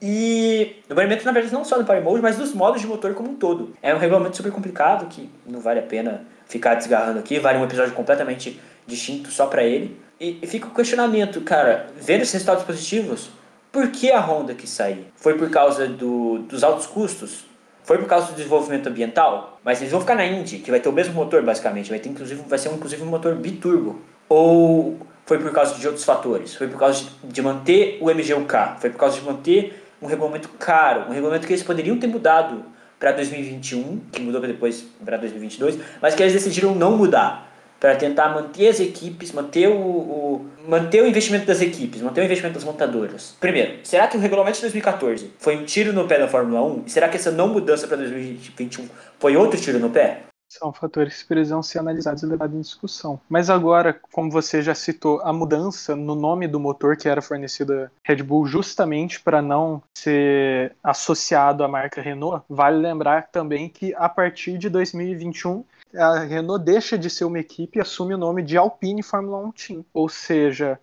E 0.00 0.76
no 0.88 0.96
banimento, 0.96 1.22
na 1.26 1.32
verdade, 1.32 1.52
não 1.52 1.66
só 1.66 1.76
do 1.76 1.84
Power 1.84 2.02
Mode, 2.02 2.22
mas 2.22 2.38
dos 2.38 2.54
modos 2.54 2.80
de 2.80 2.86
motor 2.86 3.12
como 3.12 3.32
um 3.32 3.34
todo. 3.34 3.74
É 3.82 3.94
um 3.94 3.98
regulamento 3.98 4.38
super 4.38 4.52
complicado 4.52 5.06
que 5.08 5.28
não 5.44 5.60
vale 5.60 5.80
a 5.80 5.82
pena 5.82 6.24
ficar 6.46 6.76
desgarrando 6.76 7.18
aqui, 7.18 7.38
vale 7.38 7.58
um 7.58 7.64
episódio 7.64 7.92
completamente 7.92 8.58
distinto 8.86 9.30
só 9.30 9.46
para 9.46 9.64
ele. 9.64 10.07
E, 10.20 10.44
fica 10.46 10.66
o 10.66 10.70
questionamento, 10.70 11.40
cara, 11.42 11.90
vendo 12.00 12.22
esses 12.22 12.34
resultados 12.34 12.64
positivos, 12.64 13.30
por 13.70 13.88
que 13.88 14.10
a 14.10 14.20
Honda 14.20 14.54
quis 14.54 14.70
sair? 14.70 15.06
Foi 15.14 15.38
por 15.38 15.48
causa 15.50 15.86
do, 15.86 16.38
dos 16.38 16.64
altos 16.64 16.86
custos? 16.86 17.44
Foi 17.84 17.98
por 17.98 18.06
causa 18.06 18.26
do 18.26 18.34
desenvolvimento 18.34 18.88
ambiental? 18.88 19.60
Mas 19.64 19.80
eles 19.80 19.92
vão 19.92 20.00
ficar 20.00 20.14
na 20.14 20.26
Indy, 20.26 20.58
que 20.58 20.70
vai 20.70 20.80
ter 20.80 20.88
o 20.88 20.92
mesmo 20.92 21.14
motor 21.14 21.42
basicamente, 21.42 21.88
vai 21.88 21.98
ter 21.98 22.08
inclusive 22.08 22.42
vai 22.46 22.58
ser 22.58 22.70
inclusive 22.70 23.02
um 23.02 23.06
motor 23.06 23.34
biturbo. 23.36 24.00
Ou 24.28 24.98
foi 25.24 25.38
por 25.38 25.52
causa 25.52 25.74
de 25.74 25.86
outros 25.86 26.04
fatores? 26.04 26.54
Foi 26.54 26.66
por 26.66 26.78
causa 26.78 27.04
de, 27.04 27.10
de 27.32 27.40
manter 27.40 27.98
o 28.00 28.06
MGUK? 28.06 28.80
Foi 28.80 28.90
por 28.90 28.98
causa 28.98 29.18
de 29.18 29.24
manter 29.24 29.86
um 30.02 30.06
regulamento 30.06 30.48
caro, 30.58 31.08
um 31.08 31.12
regulamento 31.12 31.46
que 31.46 31.52
eles 31.52 31.62
poderiam 31.62 31.96
ter 31.98 32.08
mudado 32.08 32.64
para 32.98 33.12
2021, 33.12 34.00
que 34.12 34.20
mudou 34.20 34.40
depois 34.40 34.84
para 35.04 35.16
2022, 35.16 35.78
mas 36.02 36.14
que 36.14 36.22
eles 36.22 36.32
decidiram 36.32 36.74
não 36.74 36.96
mudar. 36.96 37.47
Para 37.80 37.96
tentar 37.96 38.28
manter 38.30 38.68
as 38.68 38.80
equipes, 38.80 39.32
manter 39.32 39.68
o, 39.68 39.76
o, 39.76 40.46
manter 40.66 41.02
o 41.02 41.06
investimento 41.06 41.46
das 41.46 41.60
equipes, 41.60 42.02
manter 42.02 42.20
o 42.20 42.24
investimento 42.24 42.54
das 42.54 42.64
montadoras. 42.64 43.36
Primeiro, 43.40 43.78
será 43.84 44.06
que 44.08 44.16
o 44.16 44.20
regulamento 44.20 44.56
de 44.56 44.62
2014 44.62 45.32
foi 45.38 45.56
um 45.56 45.64
tiro 45.64 45.92
no 45.92 46.06
pé 46.06 46.18
da 46.18 46.28
Fórmula 46.28 46.62
1? 46.62 46.84
E 46.86 46.90
será 46.90 47.08
que 47.08 47.16
essa 47.16 47.30
não 47.30 47.48
mudança 47.48 47.86
para 47.86 47.96
2021 47.98 48.88
foi 49.18 49.36
outro 49.36 49.60
tiro 49.60 49.78
no 49.78 49.90
pé? 49.90 50.22
São 50.50 50.72
fatores 50.72 51.22
que 51.22 51.28
precisam 51.28 51.62
ser 51.62 51.78
analisados 51.78 52.22
e 52.22 52.26
levados 52.26 52.56
em 52.56 52.62
discussão. 52.62 53.20
Mas 53.28 53.50
agora, 53.50 54.00
como 54.10 54.30
você 54.30 54.62
já 54.62 54.74
citou, 54.74 55.20
a 55.20 55.30
mudança 55.30 55.94
no 55.94 56.14
nome 56.14 56.48
do 56.48 56.58
motor 56.58 56.96
que 56.96 57.06
era 57.06 57.20
fornecido 57.20 57.74
a 57.74 57.90
Red 58.02 58.22
Bull 58.22 58.46
justamente 58.46 59.20
para 59.20 59.42
não 59.42 59.82
ser 59.94 60.74
associado 60.82 61.62
à 61.62 61.68
marca 61.68 62.00
Renault, 62.00 62.42
vale 62.48 62.78
lembrar 62.78 63.28
também 63.30 63.68
que 63.68 63.94
a 63.94 64.08
partir 64.08 64.56
de 64.56 64.70
2021 64.70 65.64
a 65.94 66.20
Renault 66.20 66.64
deixa 66.64 66.98
de 66.98 67.08
ser 67.08 67.24
uma 67.24 67.38
equipe 67.38 67.78
e 67.78 67.82
assume 67.82 68.14
o 68.14 68.18
nome 68.18 68.42
de 68.42 68.56
Alpine 68.56 69.02
Formula 69.02 69.38
1 69.38 69.52
Team. 69.52 69.84
Ou 69.92 70.08
seja, 70.08 70.78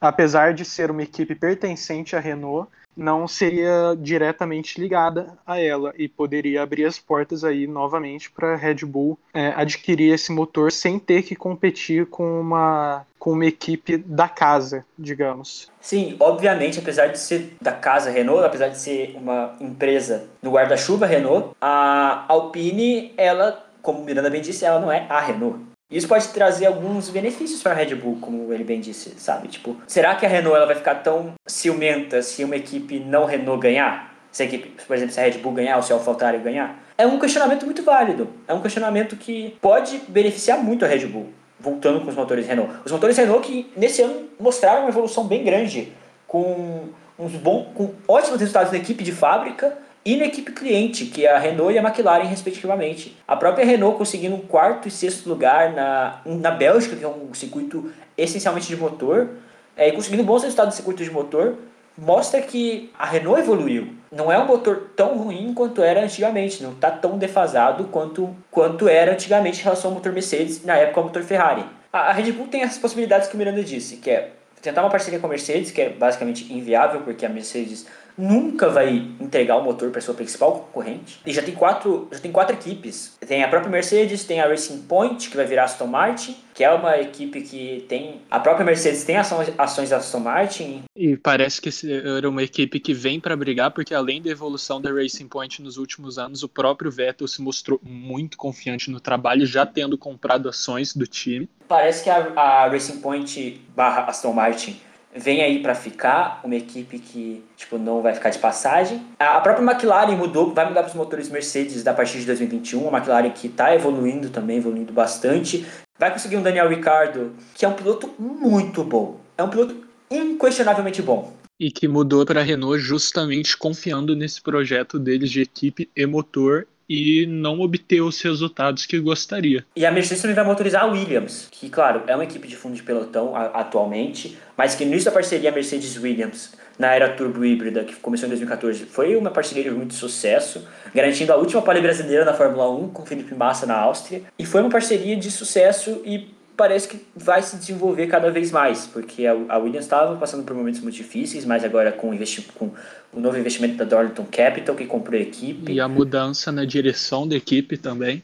apesar 0.00 0.54
de 0.54 0.64
ser 0.64 0.90
uma 0.90 1.02
equipe 1.02 1.34
pertencente 1.34 2.16
à 2.16 2.20
Renault, 2.20 2.70
não 2.96 3.26
seria 3.26 3.96
diretamente 3.98 4.80
ligada 4.80 5.38
a 5.46 5.58
ela 5.58 5.92
e 5.96 6.08
poderia 6.08 6.62
abrir 6.62 6.84
as 6.84 6.98
portas 6.98 7.44
aí 7.44 7.66
novamente 7.66 8.30
para 8.30 8.52
a 8.52 8.56
Red 8.56 8.84
Bull 8.84 9.18
é, 9.32 9.48
adquirir 9.56 10.12
esse 10.12 10.32
motor 10.32 10.72
sem 10.72 10.98
ter 10.98 11.22
que 11.22 11.34
competir 11.34 12.06
com 12.06 12.40
uma 12.40 13.06
com 13.18 13.32
uma 13.32 13.44
equipe 13.44 13.98
da 13.98 14.26
casa, 14.30 14.82
digamos. 14.98 15.70
Sim, 15.78 16.16
obviamente, 16.18 16.78
apesar 16.78 17.08
de 17.08 17.18
ser 17.18 17.54
da 17.60 17.70
casa 17.70 18.10
Renault, 18.10 18.42
apesar 18.42 18.68
de 18.68 18.78
ser 18.78 19.14
uma 19.14 19.54
empresa 19.60 20.26
no 20.42 20.50
guarda-chuva 20.50 21.04
Renault, 21.04 21.54
a 21.60 22.24
Alpine, 22.26 23.12
ela, 23.18 23.62
como 23.82 24.04
Miranda 24.04 24.30
bem 24.30 24.40
disse, 24.40 24.64
ela 24.64 24.80
não 24.80 24.90
é 24.90 25.06
a 25.08 25.20
Renault. 25.20 25.58
Isso 25.90 26.06
pode 26.06 26.28
trazer 26.28 26.66
alguns 26.66 27.08
benefícios 27.08 27.62
para 27.62 27.72
a 27.72 27.74
Red 27.74 27.96
Bull, 27.96 28.18
como 28.20 28.52
ele 28.52 28.62
bem 28.62 28.80
disse, 28.80 29.12
sabe? 29.18 29.48
Tipo, 29.48 29.76
será 29.88 30.14
que 30.14 30.24
a 30.24 30.28
Renault 30.28 30.56
ela 30.56 30.66
vai 30.66 30.76
ficar 30.76 30.96
tão 30.96 31.32
ciumenta 31.44 32.22
se 32.22 32.44
uma 32.44 32.54
equipe 32.54 33.00
não 33.00 33.24
Renault 33.24 33.60
ganhar? 33.60 34.14
Se 34.30 34.44
a 34.44 34.46
equipe, 34.46 34.70
por 34.86 34.94
exemplo, 34.94 35.12
se 35.12 35.18
a 35.18 35.24
Red 35.24 35.38
Bull 35.38 35.52
ganhar 35.52 35.76
ou 35.76 35.82
se 35.82 35.92
a 35.92 35.96
AlphaTauri 35.96 36.38
ganhar? 36.38 36.80
É 36.96 37.04
um 37.04 37.18
questionamento 37.18 37.64
muito 37.64 37.82
válido. 37.82 38.28
É 38.46 38.54
um 38.54 38.62
questionamento 38.62 39.16
que 39.16 39.56
pode 39.60 40.00
beneficiar 40.06 40.58
muito 40.58 40.84
a 40.84 40.88
Red 40.88 41.06
Bull, 41.06 41.30
voltando 41.58 42.00
com 42.02 42.08
os 42.08 42.14
motores 42.14 42.46
Renault. 42.46 42.72
Os 42.84 42.92
motores 42.92 43.16
Renault 43.16 43.44
que 43.44 43.72
nesse 43.76 44.00
ano 44.02 44.28
mostraram 44.38 44.82
uma 44.82 44.90
evolução 44.90 45.26
bem 45.26 45.42
grande, 45.42 45.92
com 46.28 46.90
uns 47.18 47.32
bons, 47.32 47.66
com 47.74 47.90
ótimos 48.06 48.38
resultados 48.38 48.70
na 48.70 48.78
equipe 48.78 49.02
de 49.02 49.10
fábrica 49.10 49.76
e 50.04 50.16
na 50.16 50.24
equipe 50.24 50.52
cliente, 50.52 51.06
que 51.06 51.26
é 51.26 51.32
a 51.32 51.38
Renault 51.38 51.74
e 51.74 51.78
a 51.78 51.82
McLaren, 51.82 52.24
respectivamente. 52.24 53.16
A 53.28 53.36
própria 53.36 53.64
Renault 53.64 53.98
conseguindo 53.98 54.34
um 54.34 54.40
quarto 54.40 54.88
e 54.88 54.90
sexto 54.90 55.28
lugar 55.28 55.72
na, 55.72 56.20
na 56.24 56.50
Bélgica, 56.50 56.96
que 56.96 57.04
é 57.04 57.08
um 57.08 57.32
circuito 57.34 57.92
essencialmente 58.16 58.66
de 58.66 58.76
motor, 58.76 59.28
é, 59.76 59.88
e 59.88 59.92
conseguindo 59.92 60.24
bons 60.24 60.42
resultados 60.42 60.74
no 60.74 60.76
circuito 60.76 61.04
de 61.04 61.10
motor, 61.10 61.56
mostra 61.96 62.40
que 62.40 62.90
a 62.98 63.04
Renault 63.04 63.40
evoluiu. 63.40 63.88
Não 64.10 64.32
é 64.32 64.38
um 64.38 64.46
motor 64.46 64.90
tão 64.96 65.18
ruim 65.18 65.52
quanto 65.52 65.82
era 65.82 66.02
antigamente, 66.02 66.62
não 66.62 66.72
está 66.72 66.90
tão 66.90 67.18
defasado 67.18 67.84
quanto, 67.84 68.34
quanto 68.50 68.88
era 68.88 69.12
antigamente 69.12 69.60
em 69.60 69.64
relação 69.64 69.90
ao 69.90 69.96
motor 69.96 70.12
Mercedes, 70.12 70.64
na 70.64 70.76
época 70.76 71.00
ao 71.00 71.06
motor 71.06 71.22
Ferrari. 71.22 71.64
A, 71.92 72.10
a 72.10 72.12
Red 72.12 72.32
Bull 72.32 72.48
tem 72.48 72.62
as 72.62 72.78
possibilidades 72.78 73.28
que 73.28 73.34
o 73.34 73.38
Miranda 73.38 73.62
disse, 73.62 73.96
que 73.96 74.10
é 74.10 74.32
tentar 74.60 74.82
uma 74.82 74.90
parceria 74.90 75.18
com 75.18 75.26
a 75.26 75.30
Mercedes, 75.30 75.70
que 75.70 75.80
é 75.80 75.88
basicamente 75.88 76.52
inviável, 76.52 77.00
porque 77.02 77.24
a 77.24 77.28
Mercedes 77.28 77.86
nunca 78.16 78.68
vai 78.68 78.96
entregar 79.18 79.56
o 79.56 79.64
motor 79.64 79.90
para 79.90 80.00
sua 80.00 80.14
principal 80.14 80.52
concorrente. 80.52 81.20
E 81.24 81.32
já 81.32 81.42
tem 81.42 81.54
quatro, 81.54 82.08
já 82.12 82.18
tem 82.18 82.30
quatro 82.30 82.54
equipes. 82.54 83.16
Tem 83.26 83.42
a 83.42 83.48
própria 83.48 83.70
Mercedes, 83.70 84.24
tem 84.24 84.40
a 84.40 84.46
Racing 84.46 84.82
Point, 84.82 85.30
que 85.30 85.36
vai 85.36 85.46
virar 85.46 85.64
Aston 85.64 85.86
Martin, 85.86 86.36
que 86.54 86.62
é 86.62 86.70
uma 86.70 86.98
equipe 86.98 87.40
que 87.40 87.84
tem. 87.88 88.20
A 88.30 88.38
própria 88.38 88.64
Mercedes 88.64 89.04
tem 89.04 89.16
ações, 89.16 89.50
ações 89.56 89.90
da 89.90 89.96
Aston 89.96 90.20
Martin. 90.20 90.82
E 90.94 91.16
parece 91.16 91.60
que 91.60 91.70
era 91.90 92.28
uma 92.28 92.42
equipe 92.42 92.78
que 92.78 92.92
vem 92.92 93.18
para 93.18 93.36
brigar, 93.36 93.70
porque 93.70 93.94
além 93.94 94.20
da 94.20 94.30
evolução 94.30 94.80
da 94.80 94.92
Racing 94.92 95.28
Point 95.28 95.62
nos 95.62 95.78
últimos 95.78 96.18
anos, 96.18 96.42
o 96.42 96.48
próprio 96.48 96.90
Vettel 96.90 97.26
se 97.26 97.40
mostrou 97.40 97.80
muito 97.82 98.36
confiante 98.36 98.90
no 98.90 99.00
trabalho, 99.00 99.46
já 99.46 99.64
tendo 99.64 99.96
comprado 99.96 100.48
ações 100.48 100.94
do 100.94 101.06
time. 101.06 101.48
Parece 101.70 102.02
que 102.02 102.10
a, 102.10 102.32
a 102.34 102.66
Racing 102.66 102.98
Point 102.98 103.60
barra 103.76 104.06
Aston 104.06 104.32
Martin 104.32 104.76
vem 105.14 105.40
aí 105.40 105.62
para 105.62 105.72
ficar, 105.72 106.40
uma 106.42 106.56
equipe 106.56 106.98
que 106.98 107.44
tipo 107.56 107.78
não 107.78 108.02
vai 108.02 108.12
ficar 108.12 108.30
de 108.30 108.40
passagem. 108.40 109.00
A 109.16 109.38
própria 109.38 109.64
McLaren 109.64 110.16
mudou, 110.16 110.52
vai 110.52 110.66
mudar 110.66 110.82
para 110.82 110.88
os 110.88 110.96
motores 110.96 111.28
Mercedes 111.28 111.84
da 111.84 111.94
partir 111.94 112.18
de 112.18 112.26
2021, 112.26 112.88
a 112.88 112.98
McLaren 112.98 113.30
que 113.30 113.46
está 113.46 113.72
evoluindo 113.72 114.30
também, 114.30 114.56
evoluindo 114.56 114.92
bastante. 114.92 115.64
Vai 115.96 116.12
conseguir 116.12 116.38
um 116.38 116.42
Daniel 116.42 116.68
Ricciardo, 116.68 117.34
que 117.54 117.64
é 117.64 117.68
um 117.68 117.74
piloto 117.74 118.12
muito 118.18 118.82
bom. 118.82 119.20
É 119.38 119.42
um 119.44 119.48
piloto 119.48 119.76
inquestionavelmente 120.10 121.00
bom. 121.00 121.32
E 121.60 121.70
que 121.70 121.86
mudou 121.86 122.26
para 122.26 122.40
a 122.40 122.42
Renault 122.42 122.80
justamente 122.80 123.56
confiando 123.56 124.16
nesse 124.16 124.42
projeto 124.42 124.98
deles 124.98 125.30
de 125.30 125.42
equipe 125.42 125.88
e 125.94 126.04
motor 126.04 126.66
e 126.90 127.24
não 127.24 127.60
obter 127.60 128.00
os 128.00 128.20
resultados 128.20 128.84
que 128.84 128.98
gostaria. 128.98 129.64
E 129.76 129.86
a 129.86 129.92
Mercedes 129.92 130.20
também 130.20 130.34
vai 130.34 130.44
motorizar 130.44 130.82
a 130.82 130.86
Williams, 130.86 131.46
que, 131.52 131.70
claro, 131.70 132.02
é 132.08 132.16
uma 132.16 132.24
equipe 132.24 132.48
de 132.48 132.56
fundo 132.56 132.74
de 132.74 132.82
pelotão 132.82 133.36
atualmente, 133.36 134.36
mas 134.56 134.74
que 134.74 134.84
no 134.84 134.90
início 134.90 135.08
da 135.08 135.14
parceria 135.14 135.52
Mercedes-Williams, 135.52 136.54
na 136.76 136.92
era 136.92 137.10
turbo 137.10 137.44
híbrida, 137.44 137.84
que 137.84 137.94
começou 137.94 138.26
em 138.26 138.30
2014, 138.30 138.86
foi 138.86 139.14
uma 139.14 139.30
parceria 139.30 139.62
de 139.62 139.70
muito 139.70 139.94
sucesso, 139.94 140.66
garantindo 140.92 141.32
a 141.32 141.36
última 141.36 141.62
pole 141.62 141.80
brasileira 141.80 142.24
na 142.24 142.34
Fórmula 142.34 142.68
1 142.68 142.88
com 142.88 143.06
Felipe 143.06 143.36
Massa 143.36 143.66
na 143.66 143.78
Áustria, 143.78 144.22
e 144.36 144.44
foi 144.44 144.60
uma 144.60 144.70
parceria 144.70 145.16
de 145.16 145.30
sucesso 145.30 146.02
e 146.04 146.39
parece 146.60 146.88
que 146.88 147.06
vai 147.16 147.40
se 147.40 147.56
desenvolver 147.56 148.06
cada 148.06 148.30
vez 148.30 148.52
mais, 148.52 148.86
porque 148.86 149.26
a 149.26 149.56
Williams 149.56 149.86
estava 149.86 150.14
passando 150.16 150.44
por 150.44 150.54
momentos 150.54 150.82
muito 150.82 150.94
difíceis, 150.94 151.46
mas 151.46 151.64
agora 151.64 151.90
com, 151.90 152.10
com 152.54 152.70
o 153.14 153.18
novo 153.18 153.38
investimento 153.38 153.76
da 153.76 153.86
Darlington 153.86 154.26
Capital, 154.30 154.74
que 154.74 154.84
comprou 154.84 155.18
a 155.18 155.22
equipe. 155.22 155.72
E 155.72 155.80
a 155.80 155.88
mudança 155.88 156.52
na 156.52 156.66
direção 156.66 157.26
da 157.26 157.34
equipe 157.34 157.78
também. 157.78 158.22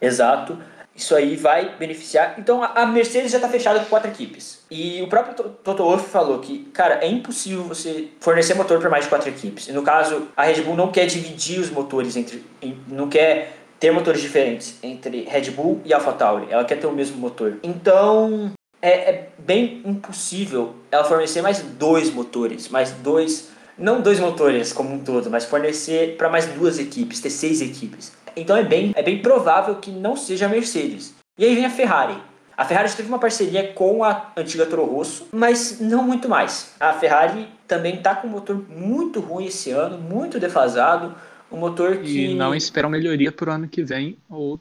Exato. 0.00 0.58
Isso 0.96 1.14
aí 1.14 1.36
vai 1.36 1.76
beneficiar. 1.78 2.34
Então 2.38 2.60
a 2.60 2.86
Mercedes 2.86 3.30
já 3.30 3.38
está 3.38 3.48
fechada 3.48 3.78
com 3.78 3.86
quatro 3.86 4.10
equipes. 4.10 4.64
E 4.68 5.00
o 5.02 5.06
próprio 5.06 5.34
Toto 5.34 5.84
Wolff 5.84 6.08
falou 6.08 6.40
que, 6.40 6.64
cara, 6.72 6.94
é 7.04 7.06
impossível 7.06 7.62
você 7.62 8.08
fornecer 8.18 8.54
motor 8.54 8.80
para 8.80 8.90
mais 8.90 9.04
de 9.04 9.10
quatro 9.10 9.28
equipes. 9.28 9.68
E 9.68 9.72
no 9.72 9.82
caso, 9.82 10.26
a 10.36 10.42
Red 10.42 10.62
Bull 10.62 10.74
não 10.74 10.90
quer 10.90 11.06
dividir 11.06 11.60
os 11.60 11.70
motores 11.70 12.16
entre. 12.16 12.42
não 12.88 13.08
quer 13.08 13.55
ter 13.78 13.90
motores 13.90 14.20
diferentes 14.20 14.78
entre 14.82 15.22
Red 15.22 15.50
Bull 15.50 15.80
e 15.84 15.92
AlphaTauri. 15.92 16.46
Ela 16.50 16.64
quer 16.64 16.76
ter 16.76 16.86
o 16.86 16.92
mesmo 16.92 17.18
motor. 17.18 17.58
Então, 17.62 18.52
é, 18.80 18.90
é, 19.10 19.28
bem 19.38 19.82
impossível 19.84 20.74
ela 20.90 21.04
fornecer 21.04 21.42
mais 21.42 21.60
dois 21.60 22.12
motores, 22.12 22.68
mais 22.68 22.92
dois, 22.92 23.50
não 23.78 24.00
dois 24.00 24.20
motores 24.20 24.72
como 24.72 24.94
um 24.94 24.98
todo, 24.98 25.30
mas 25.30 25.44
fornecer 25.44 26.16
para 26.16 26.28
mais 26.28 26.46
duas 26.46 26.78
equipes, 26.78 27.20
ter 27.20 27.30
seis 27.30 27.60
equipes. 27.60 28.12
Então 28.36 28.56
é 28.56 28.62
bem, 28.62 28.92
é 28.94 29.02
bem 29.02 29.20
provável 29.20 29.76
que 29.76 29.90
não 29.90 30.16
seja 30.16 30.46
a 30.46 30.48
Mercedes. 30.48 31.14
E 31.38 31.44
aí 31.44 31.54
vem 31.54 31.64
a 31.64 31.70
Ferrari. 31.70 32.16
A 32.56 32.64
Ferrari 32.64 32.90
teve 32.90 33.08
uma 33.08 33.18
parceria 33.18 33.72
com 33.74 34.02
a 34.02 34.32
antiga 34.36 34.64
Toro 34.64 34.84
Rosso, 34.84 35.28
mas 35.30 35.78
não 35.78 36.02
muito 36.02 36.26
mais. 36.26 36.72
A 36.80 36.94
Ferrari 36.94 37.48
também 37.68 37.96
está 37.96 38.14
com 38.14 38.28
um 38.28 38.30
motor 38.30 38.62
muito 38.68 39.20
ruim 39.20 39.46
esse 39.46 39.70
ano, 39.70 39.98
muito 39.98 40.40
defasado 40.40 41.14
um 41.50 41.58
motor 41.58 41.98
que. 41.98 42.26
E 42.26 42.34
não 42.34 42.54
esperam 42.54 42.90
melhoria 42.90 43.30
para 43.30 43.50
o 43.50 43.52
ano 43.54 43.68
que 43.68 43.82
vem, 43.82 44.16
ou 44.28 44.60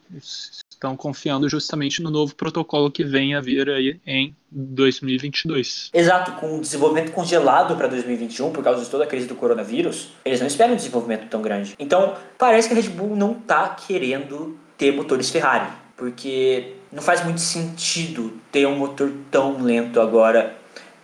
estão 0.69 0.95
confiando 0.95 1.49
justamente 1.49 2.01
no 2.01 2.11
novo 2.11 2.35
protocolo 2.35 2.91
que 2.91 3.03
vem 3.03 3.33
a 3.35 3.41
vir 3.41 3.69
aí 3.69 3.99
em 4.05 4.35
2022. 4.51 5.89
Exato, 5.93 6.33
com 6.33 6.57
o 6.57 6.61
desenvolvimento 6.61 7.11
congelado 7.11 7.75
para 7.75 7.87
2021 7.87 8.51
por 8.51 8.63
causa 8.63 8.83
de 8.83 8.89
toda 8.89 9.03
a 9.03 9.07
crise 9.07 9.25
do 9.25 9.35
coronavírus, 9.35 10.09
eles 10.23 10.39
não 10.39 10.47
esperam 10.47 10.73
um 10.73 10.77
desenvolvimento 10.77 11.27
tão 11.29 11.41
grande. 11.41 11.75
Então, 11.79 12.15
parece 12.37 12.67
que 12.67 12.73
a 12.73 12.77
Red 12.77 12.89
Bull 12.89 13.15
não 13.15 13.31
está 13.31 13.69
querendo 13.69 14.57
ter 14.77 14.91
motores 14.91 15.29
Ferrari, 15.29 15.71
porque 15.97 16.73
não 16.91 17.01
faz 17.01 17.23
muito 17.23 17.41
sentido 17.41 18.33
ter 18.51 18.67
um 18.67 18.77
motor 18.77 19.11
tão 19.31 19.61
lento 19.61 19.99
agora 19.99 20.55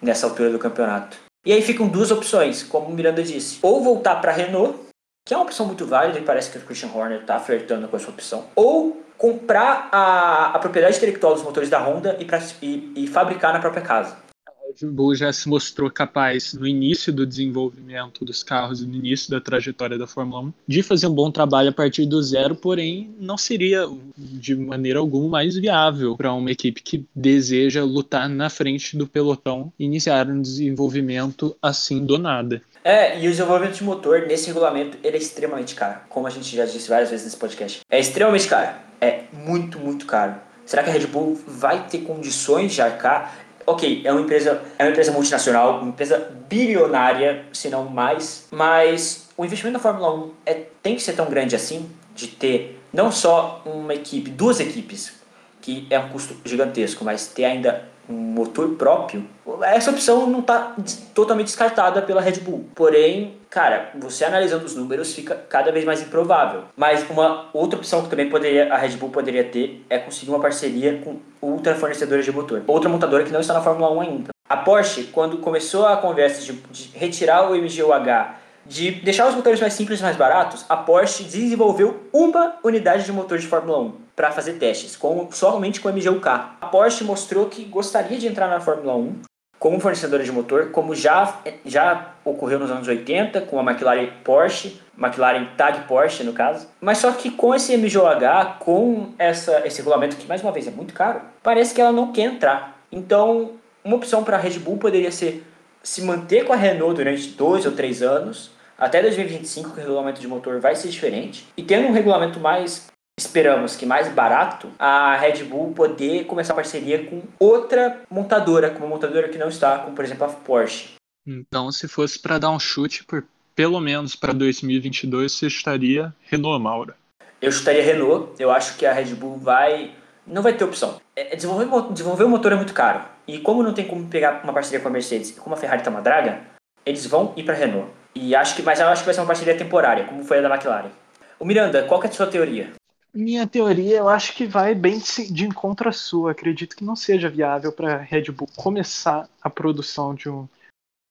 nessa 0.02 0.28
altura 0.28 0.50
do 0.50 0.60
campeonato. 0.60 1.18
E 1.46 1.52
aí 1.52 1.62
ficam 1.62 1.88
duas 1.88 2.12
opções, 2.12 2.62
como 2.62 2.88
o 2.88 2.94
Miranda 2.94 3.24
disse: 3.24 3.58
ou 3.62 3.84
voltar 3.84 4.18
para 4.18 4.32
a 4.32 4.36
Renault 4.36 4.91
que 5.26 5.34
é 5.34 5.38
uma 5.38 5.46
opção 5.46 5.66
muito 5.66 5.86
válida 5.86 6.20
e 6.20 6.24
parece 6.24 6.52
que 6.52 6.58
o 6.58 6.62
Christian 6.62 6.90
Horner 6.94 7.22
está 7.22 7.40
flertando 7.40 7.88
com 7.88 7.96
essa 7.96 8.10
opção. 8.10 8.46
Ou 8.56 9.02
comprar 9.18 9.88
a, 9.92 10.48
a 10.48 10.60
propriedade 10.60 10.98
intelectual 10.98 11.36
dos 11.36 11.44
motores 11.44 11.70
da 11.70 11.80
Honda 11.80 12.18
e, 12.20 12.26
pra, 12.26 12.44
e, 12.60 12.92
e 12.96 13.08
fabricar 13.08 13.54
na 13.54 13.60
própria 13.60 13.84
casa. 13.84 14.18
A 14.48 14.52
Red 14.66 14.88
Bull 14.90 15.14
já 15.14 15.32
se 15.32 15.48
mostrou 15.48 15.92
capaz, 15.92 16.54
no 16.56 16.66
início 16.66 17.14
do 17.14 17.24
desenvolvimento 17.24 18.26
dos 18.26 18.42
carros, 18.42 18.84
no 18.84 18.96
início 18.96 19.30
da 19.30 19.40
trajetória 19.40 19.96
da 19.96 20.08
Fórmula 20.08 20.42
1, 20.42 20.54
de 20.68 20.82
fazer 20.82 21.06
um 21.06 21.14
bom 21.14 21.30
trabalho 21.30 21.70
a 21.70 21.72
partir 21.72 22.08
do 22.08 22.20
zero, 22.24 22.56
porém 22.56 23.14
não 23.20 23.38
seria 23.38 23.88
de 24.18 24.56
maneira 24.56 24.98
alguma 24.98 25.30
mais 25.30 25.56
viável 25.56 26.18
para 26.18 26.34
uma 26.34 26.50
equipe 26.50 26.82
que 26.82 27.06
deseja 27.16 27.84
lutar 27.84 28.28
na 28.28 28.50
frente 28.50 28.98
do 28.98 29.06
pelotão 29.06 29.72
e 29.78 29.86
iniciar 29.86 30.28
um 30.28 30.42
desenvolvimento 30.42 31.56
assim 31.62 32.04
do 32.04 32.18
nada. 32.18 32.60
É, 32.84 33.20
e 33.20 33.28
o 33.28 33.32
desenvolvimento 33.32 33.76
de 33.76 33.84
motor 33.84 34.22
nesse 34.28 34.48
regulamento 34.48 34.98
ele 35.04 35.18
é 35.18 35.20
extremamente 35.20 35.76
caro, 35.76 36.00
como 36.10 36.26
a 36.26 36.30
gente 36.30 36.56
já 36.56 36.66
disse 36.66 36.90
várias 36.90 37.10
vezes 37.10 37.26
nesse 37.26 37.38
podcast. 37.38 37.82
É 37.90 38.00
extremamente 38.00 38.48
caro. 38.48 38.76
É 39.00 39.24
muito, 39.32 39.80
muito 39.80 40.06
caro. 40.06 40.36
Será 40.66 40.84
que 40.84 40.90
a 40.90 40.94
Red 40.94 41.08
Bull 41.08 41.40
vai 41.46 41.88
ter 41.88 42.00
condições 42.00 42.74
de 42.74 42.82
arcar? 42.82 43.36
Ok, 43.66 44.02
é 44.04 44.12
uma 44.12 44.22
empresa, 44.22 44.62
é 44.78 44.84
uma 44.84 44.92
empresa 44.92 45.12
multinacional, 45.12 45.80
uma 45.80 45.90
empresa 45.90 46.32
bilionária, 46.50 47.46
se 47.54 47.70
não 47.70 47.86
mais, 47.86 48.48
mas 48.52 49.30
o 49.38 49.46
investimento 49.46 49.74
na 49.74 49.80
Fórmula 49.80 50.14
1 50.14 50.32
é, 50.46 50.54
tem 50.82 50.96
que 50.96 51.02
ser 51.02 51.14
tão 51.14 51.30
grande 51.30 51.56
assim, 51.56 51.90
de 52.16 52.28
ter 52.28 52.82
não 52.92 53.12
só 53.12 53.62
uma 53.66 53.94
equipe, 53.94 54.30
duas 54.32 54.60
equipes, 54.60 55.14
que 55.62 55.86
é 55.90 56.00
um 56.00 56.10
custo 56.10 56.36
gigantesco, 56.44 57.06
mas 57.06 57.28
ter 57.28 57.46
ainda 57.46 57.88
um 58.12 58.34
motor 58.34 58.70
próprio, 58.76 59.26
essa 59.64 59.92
opção 59.92 60.28
não 60.28 60.40
está 60.40 60.76
totalmente 61.14 61.48
descartada 61.48 62.02
pela 62.02 62.22
Red 62.22 62.40
Bull. 62.42 62.66
Porém, 62.76 63.38
cara, 63.50 63.92
você 63.96 64.26
analisando 64.26 64.66
os 64.66 64.76
números 64.76 65.14
fica 65.14 65.36
cada 65.50 65.72
vez 65.72 65.86
mais 65.86 66.02
improvável. 66.02 66.64
Mas 66.76 67.08
uma 67.10 67.50
outra 67.54 67.80
opção 67.80 68.04
que 68.04 68.10
também 68.10 68.30
poderia 68.30 68.74
a 68.74 68.78
Red 68.78 68.98
Bull 68.98 69.10
poderia 69.10 69.44
ter 69.44 69.86
é 69.90 69.98
conseguir 69.98 70.32
uma 70.32 70.40
parceria 70.40 71.02
com 71.04 71.18
outra 71.40 71.76
fornecedora 71.76 72.22
de 72.22 72.32
motor, 72.32 72.62
outra 72.68 72.90
montadora 72.90 73.24
que 73.24 73.32
não 73.32 73.40
está 73.40 73.54
na 73.54 73.62
Fórmula 73.62 73.92
1 73.92 74.02
ainda. 74.02 74.30
A 74.48 74.58
Porsche, 74.58 75.04
quando 75.06 75.38
começou 75.38 75.86
a 75.86 75.96
conversa 75.98 76.42
de, 76.42 76.54
de 76.54 76.98
retirar 76.98 77.50
o 77.50 77.56
MGUH 77.56 78.42
de 78.66 78.92
deixar 78.92 79.28
os 79.28 79.36
motores 79.36 79.60
mais 79.60 79.74
simples 79.74 80.00
e 80.00 80.04
mais 80.04 80.16
baratos, 80.16 80.66
a 80.70 80.78
Porsche 80.78 81.24
desenvolveu 81.24 82.08
uma 82.14 82.56
unidade 82.64 83.04
de 83.04 83.12
motor 83.12 83.38
de 83.38 83.48
Fórmula 83.48 83.80
1 83.80 83.94
para 84.16 84.32
fazer 84.32 84.54
testes, 84.54 84.96
com, 84.96 85.30
somente 85.32 85.80
com 85.80 85.90
MGUK. 85.90 86.28
A 86.28 86.68
Porsche 86.68 87.04
mostrou 87.04 87.48
que 87.48 87.64
gostaria 87.66 88.18
de 88.18 88.28
entrar 88.28 88.48
na 88.48 88.60
Fórmula 88.60 88.96
1 88.96 89.22
como 89.62 89.80
fornecedora 89.80 90.24
de 90.24 90.32
motor, 90.32 90.72
como 90.72 90.96
já, 90.96 91.40
já 91.64 92.16
ocorreu 92.26 92.58
nos 92.58 92.72
anos 92.72 92.88
80 92.88 93.42
com 93.42 93.60
a 93.60 93.64
McLaren 93.64 94.08
Porsche, 94.24 94.82
McLaren 94.98 95.46
Tag 95.56 95.88
Porsche 95.88 96.24
no 96.24 96.34
caso. 96.34 96.68
Mas 96.82 96.98
só 96.98 97.12
que 97.12 97.30
com 97.30 97.54
esse 97.54 97.78
MGUH, 97.78 98.58
com 98.60 99.14
essa, 99.20 99.62
esse 99.66 99.78
regulamento 99.78 100.16
que 100.16 100.28
mais 100.28 100.42
uma 100.42 100.52
vez 100.52 100.68
é 100.68 100.72
muito 100.72 100.96
caro, 100.96 101.22
parece 101.44 101.76
que 101.76 101.80
ela 101.82 101.92
não 101.92 102.12
quer 102.12 102.24
entrar. 102.24 102.82
Então, 102.92 103.52
uma 103.84 103.96
opção 103.96 104.24
para 104.24 104.36
a 104.36 104.40
Red 104.40 104.58
Bull 104.58 104.78
poderia 104.78 105.12
ser 105.12 105.46
se 105.84 106.02
manter 106.02 106.46
com 106.46 106.54
a 106.54 106.56
Renault 106.56 106.96
durante 106.96 107.28
dois 107.30 107.66
ou 107.66 107.72
três 107.72 108.02
anos, 108.02 108.52
até 108.78 109.02
2025 109.02 109.70
que 109.70 109.80
o 109.80 109.80
regulamento 109.80 110.20
de 110.20 110.28
motor 110.28 110.60
vai 110.60 110.76
ser 110.76 110.90
diferente, 110.90 111.48
e 111.56 111.64
tendo 111.64 111.88
um 111.88 111.92
regulamento 111.92 112.40
mais, 112.40 112.88
esperamos 113.22 113.76
que 113.76 113.86
mais 113.86 114.08
barato, 114.10 114.70
a 114.78 115.16
Red 115.16 115.44
Bull 115.44 115.74
poder 115.74 116.26
começar 116.26 116.54
a 116.54 116.56
parceria 116.56 117.06
com 117.06 117.22
outra 117.40 118.02
montadora, 118.10 118.70
com 118.70 118.80
uma 118.80 118.88
montadora 118.88 119.30
que 119.30 119.38
não 119.38 119.50
está, 119.50 119.80
como 119.80 119.96
por 119.96 120.04
exemplo 120.04 120.26
a 120.26 120.30
Porsche. 120.30 120.96
Então, 121.26 121.72
se 121.72 121.88
fosse 121.88 122.20
para 122.20 122.40
dar 122.40 122.52
um 122.52 122.60
chute, 122.60 123.04
por 123.04 123.24
pelo 123.56 123.80
menos 123.80 124.16
para 124.16 124.34
2022, 124.34 125.32
você 125.32 125.48
estaria 125.48 126.14
Renault, 126.24 126.64
Maura? 126.64 126.96
Eu 127.42 127.52
chutaria 127.52 127.84
Renault, 127.84 128.34
eu 128.40 128.50
acho 128.50 128.78
que 128.78 128.86
a 128.86 128.94
Red 128.94 129.14
Bull 129.16 129.38
vai 129.38 129.92
não 130.26 130.42
vai 130.42 130.54
ter 130.54 130.64
opção. 130.64 131.02
É, 131.16 131.36
desenvolver, 131.36 131.68
desenvolver 131.92 132.24
o 132.24 132.30
motor 132.30 132.52
é 132.54 132.56
muito 132.56 132.74
caro. 132.74 133.02
E 133.28 133.40
como 133.40 133.64
não 133.64 133.74
tem 133.74 133.86
como 133.86 134.08
pegar 134.08 134.42
uma 134.44 134.54
parceria 134.54 134.80
com 134.80 134.88
a 134.88 134.92
Mercedes 134.92 135.32
e 135.32 135.34
como 135.34 135.56
a 135.56 135.58
Ferrari 135.58 135.84
tá 135.84 135.90
uma 135.90 136.02
draga, 136.02 136.42
eles 136.86 137.06
vão 137.06 137.34
ir 137.36 137.44
para 137.44 137.56
Renault. 137.56 137.90
E 138.16 138.36
acho 138.36 138.56
que, 138.56 138.62
mas 138.62 138.80
eu 138.80 138.88
acho 138.88 139.02
que 139.02 139.06
vai 139.06 139.14
ser 139.14 139.22
uma 139.22 139.28
parceria 139.28 139.58
temporária, 139.58 140.06
como 140.06 140.24
foi 140.24 140.40
a 140.40 140.42
da 140.42 140.50
McLaren. 140.50 140.92
O 141.40 141.46
Miranda, 141.46 141.84
qual 141.84 142.00
que 142.00 142.08
é 142.08 142.10
a 142.10 142.14
sua 142.14 142.28
teoria? 142.28 142.72
Minha 143.14 143.46
teoria, 143.46 143.98
eu 143.98 144.08
acho 144.08 144.34
que 144.34 144.46
vai 144.46 144.74
bem 144.74 145.00
de 145.00 145.46
encontro 145.46 145.90
à 145.90 145.92
sua. 145.92 146.32
Acredito 146.32 146.76
que 146.76 146.84
não 146.84 146.96
seja 146.96 147.30
viável 147.30 147.72
para 147.72 147.96
a 147.96 147.98
Red 147.98 148.32
Bull 148.32 148.48
começar 148.56 149.30
a 149.42 149.50
produção 149.50 150.16
de 150.16 150.30
um 150.30 150.48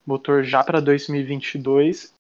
motor 0.07 0.43
já 0.43 0.65
para 0.65 0.81
2022 0.81 2.15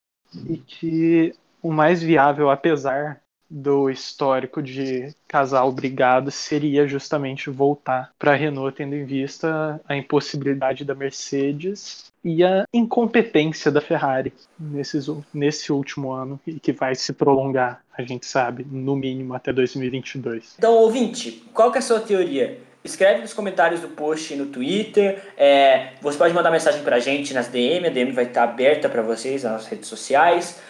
e 0.49 0.59
que 0.59 1.35
o 1.63 1.73
mais 1.73 2.03
viável, 2.03 2.51
apesar 2.51 3.23
do 3.51 3.91
histórico 3.91 4.63
de 4.63 5.13
casal 5.27 5.73
brigado 5.73 6.31
seria 6.31 6.87
justamente 6.87 7.51
voltar 7.51 8.13
para 8.17 8.33
a 8.33 8.37
Renault, 8.37 8.77
tendo 8.77 8.95
em 8.95 9.05
vista 9.05 9.81
a 9.89 9.97
impossibilidade 9.97 10.85
da 10.85 10.95
Mercedes 10.95 12.11
e 12.25 12.45
a 12.45 12.65
incompetência 12.73 13.71
da 13.71 13.81
Ferrari 13.81 14.33
nesses, 14.59 15.11
nesse 15.35 15.73
último 15.73 16.13
ano 16.13 16.39
e 16.47 16.61
que 16.61 16.73
vai 16.73 16.95
se 16.95 17.13
prolongar, 17.13 17.83
a 17.97 18.03
gente 18.03 18.27
sabe, 18.27 18.65
no 18.71 18.95
mínimo 18.95 19.35
até 19.35 19.53
2022. 19.53 20.55
Então, 20.59 20.75
ouvinte, 20.75 21.43
qual 21.53 21.73
que 21.73 21.79
é 21.79 21.81
a 21.81 21.83
sua 21.83 22.01
teoria? 22.01 22.61
Escreve 22.83 23.21
nos 23.21 23.35
comentários 23.35 23.81
do 23.81 23.89
post 23.89 24.35
no 24.37 24.47
Twitter. 24.47 25.23
É, 25.37 25.93
você 26.01 26.17
pode 26.17 26.33
mandar 26.33 26.51
mensagem 26.51 26.83
para 26.83 26.97
a 26.97 27.01
gente 27.01 27.35
nas 27.35 27.49
DM, 27.49 27.87
a 27.87 27.91
DM 27.91 28.13
vai 28.13 28.25
estar 28.25 28.45
aberta 28.45 28.89
para 28.89 29.03
vocês 29.03 29.43
nas 29.43 29.67
redes 29.67 29.89
sociais. 29.89 30.61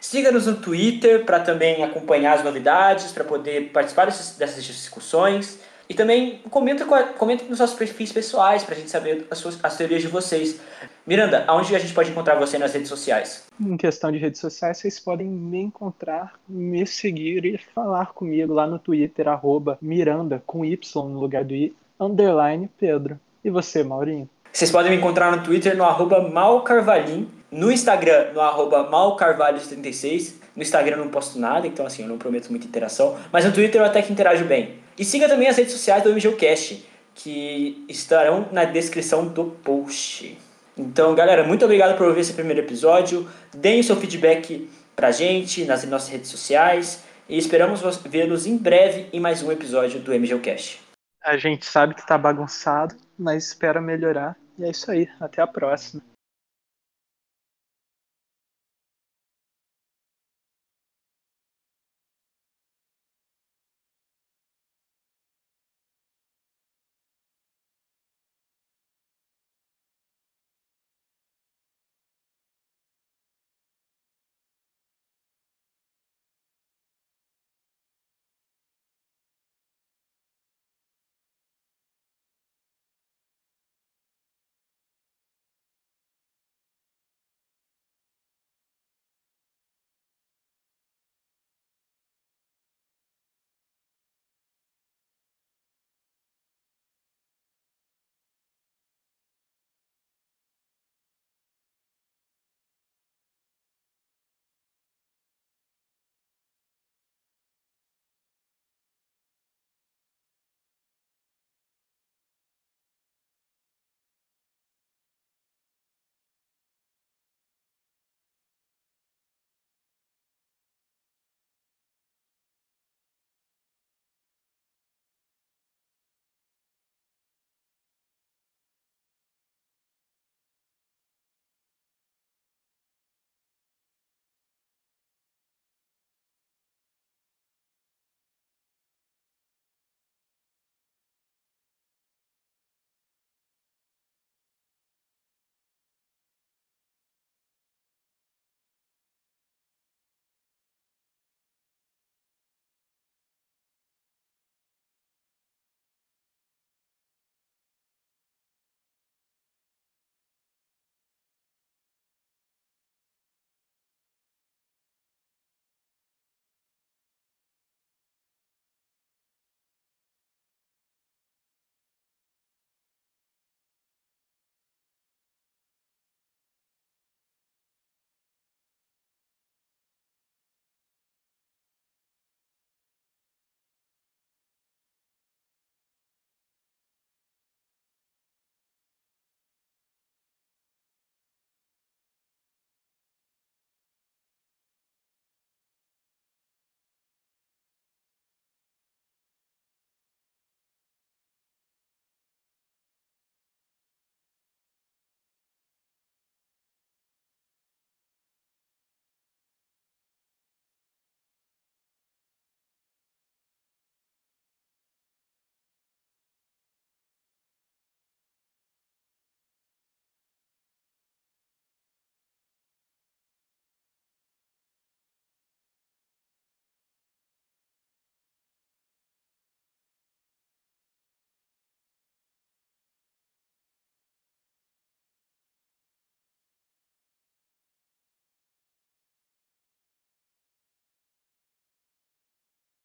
Siga-nos 0.00 0.46
no 0.46 0.56
Twitter 0.56 1.24
para 1.24 1.40
também 1.40 1.82
acompanhar 1.82 2.34
as 2.34 2.44
novidades, 2.44 3.12
para 3.12 3.24
poder 3.24 3.70
participar 3.72 4.06
dessas, 4.06 4.36
dessas 4.36 4.64
discussões. 4.64 5.58
E 5.88 5.94
também 5.94 6.40
comenta, 6.50 6.84
comenta 7.16 7.44
nos 7.44 7.58
nossos 7.58 7.76
perfis 7.76 8.12
pessoais 8.12 8.62
para 8.62 8.74
a 8.74 8.78
gente 8.78 8.90
saber 8.90 9.26
as, 9.30 9.38
suas, 9.38 9.58
as 9.62 9.76
teorias 9.76 10.02
de 10.02 10.08
vocês. 10.08 10.60
Miranda, 11.06 11.44
aonde 11.46 11.74
a 11.74 11.78
gente 11.78 11.94
pode 11.94 12.10
encontrar 12.10 12.34
você 12.34 12.58
nas 12.58 12.74
redes 12.74 12.90
sociais? 12.90 13.46
Em 13.58 13.76
questão 13.78 14.12
de 14.12 14.18
redes 14.18 14.40
sociais, 14.40 14.76
vocês 14.76 15.00
podem 15.00 15.26
me 15.26 15.58
encontrar, 15.58 16.34
me 16.46 16.86
seguir 16.86 17.46
e 17.46 17.56
falar 17.74 18.12
comigo 18.12 18.52
lá 18.52 18.66
no 18.66 18.78
Twitter, 18.78 19.26
arroba 19.26 19.78
Miranda, 19.80 20.42
com 20.46 20.62
Y 20.62 20.78
no 20.96 21.18
lugar 21.18 21.42
do 21.42 21.54
I, 21.54 21.74
underline 21.98 22.68
Pedro. 22.78 23.18
E 23.42 23.48
você, 23.48 23.82
Maurinho? 23.82 24.28
Vocês 24.52 24.70
podem 24.70 24.90
me 24.90 24.98
encontrar 24.98 25.34
no 25.34 25.42
Twitter 25.42 25.74
no 25.74 25.84
arroba 25.84 26.28
malcarvalim, 26.28 27.26
no 27.50 27.72
Instagram 27.72 28.32
no 28.32 28.40
arroba 28.40 28.90
malcarvalho76. 28.90 30.34
No 30.54 30.62
Instagram 30.62 30.96
eu 30.96 31.04
não 31.04 31.10
posto 31.10 31.38
nada, 31.38 31.66
então 31.66 31.86
assim, 31.86 32.02
eu 32.02 32.08
não 32.08 32.18
prometo 32.18 32.50
muita 32.50 32.66
interação. 32.66 33.16
Mas 33.32 33.44
no 33.44 33.52
Twitter 33.52 33.80
eu 33.80 33.84
até 33.84 34.02
que 34.02 34.12
interajo 34.12 34.44
bem. 34.44 34.80
E 34.98 35.04
siga 35.04 35.28
também 35.28 35.48
as 35.48 35.56
redes 35.56 35.72
sociais 35.72 36.02
do 36.02 36.12
MGUcast, 36.12 36.84
que 37.14 37.84
estarão 37.88 38.48
na 38.52 38.64
descrição 38.64 39.26
do 39.26 39.44
post. 39.44 40.36
Então, 40.76 41.14
galera, 41.14 41.44
muito 41.44 41.64
obrigado 41.64 41.96
por 41.96 42.06
ouvir 42.06 42.20
esse 42.20 42.32
primeiro 42.32 42.60
episódio. 42.60 43.28
Deem 43.52 43.80
o 43.80 43.84
seu 43.84 43.96
feedback 43.96 44.68
pra 44.94 45.10
gente 45.10 45.64
nas 45.64 45.84
nossas 45.84 46.08
redes 46.08 46.30
sociais. 46.30 47.02
E 47.28 47.36
esperamos 47.36 47.82
vê-los 48.06 48.46
em 48.46 48.56
breve 48.56 49.06
em 49.12 49.20
mais 49.20 49.42
um 49.42 49.52
episódio 49.52 50.00
do 50.00 50.12
MGUcast. 50.12 50.80
A 51.22 51.36
gente 51.36 51.66
sabe 51.66 51.94
que 51.94 52.06
tá 52.06 52.16
bagunçado, 52.16 52.96
mas 53.18 53.48
espera 53.48 53.80
melhorar. 53.80 54.36
E 54.58 54.64
é 54.64 54.70
isso 54.70 54.90
aí. 54.90 55.08
Até 55.20 55.42
a 55.42 55.46
próxima. 55.46 56.02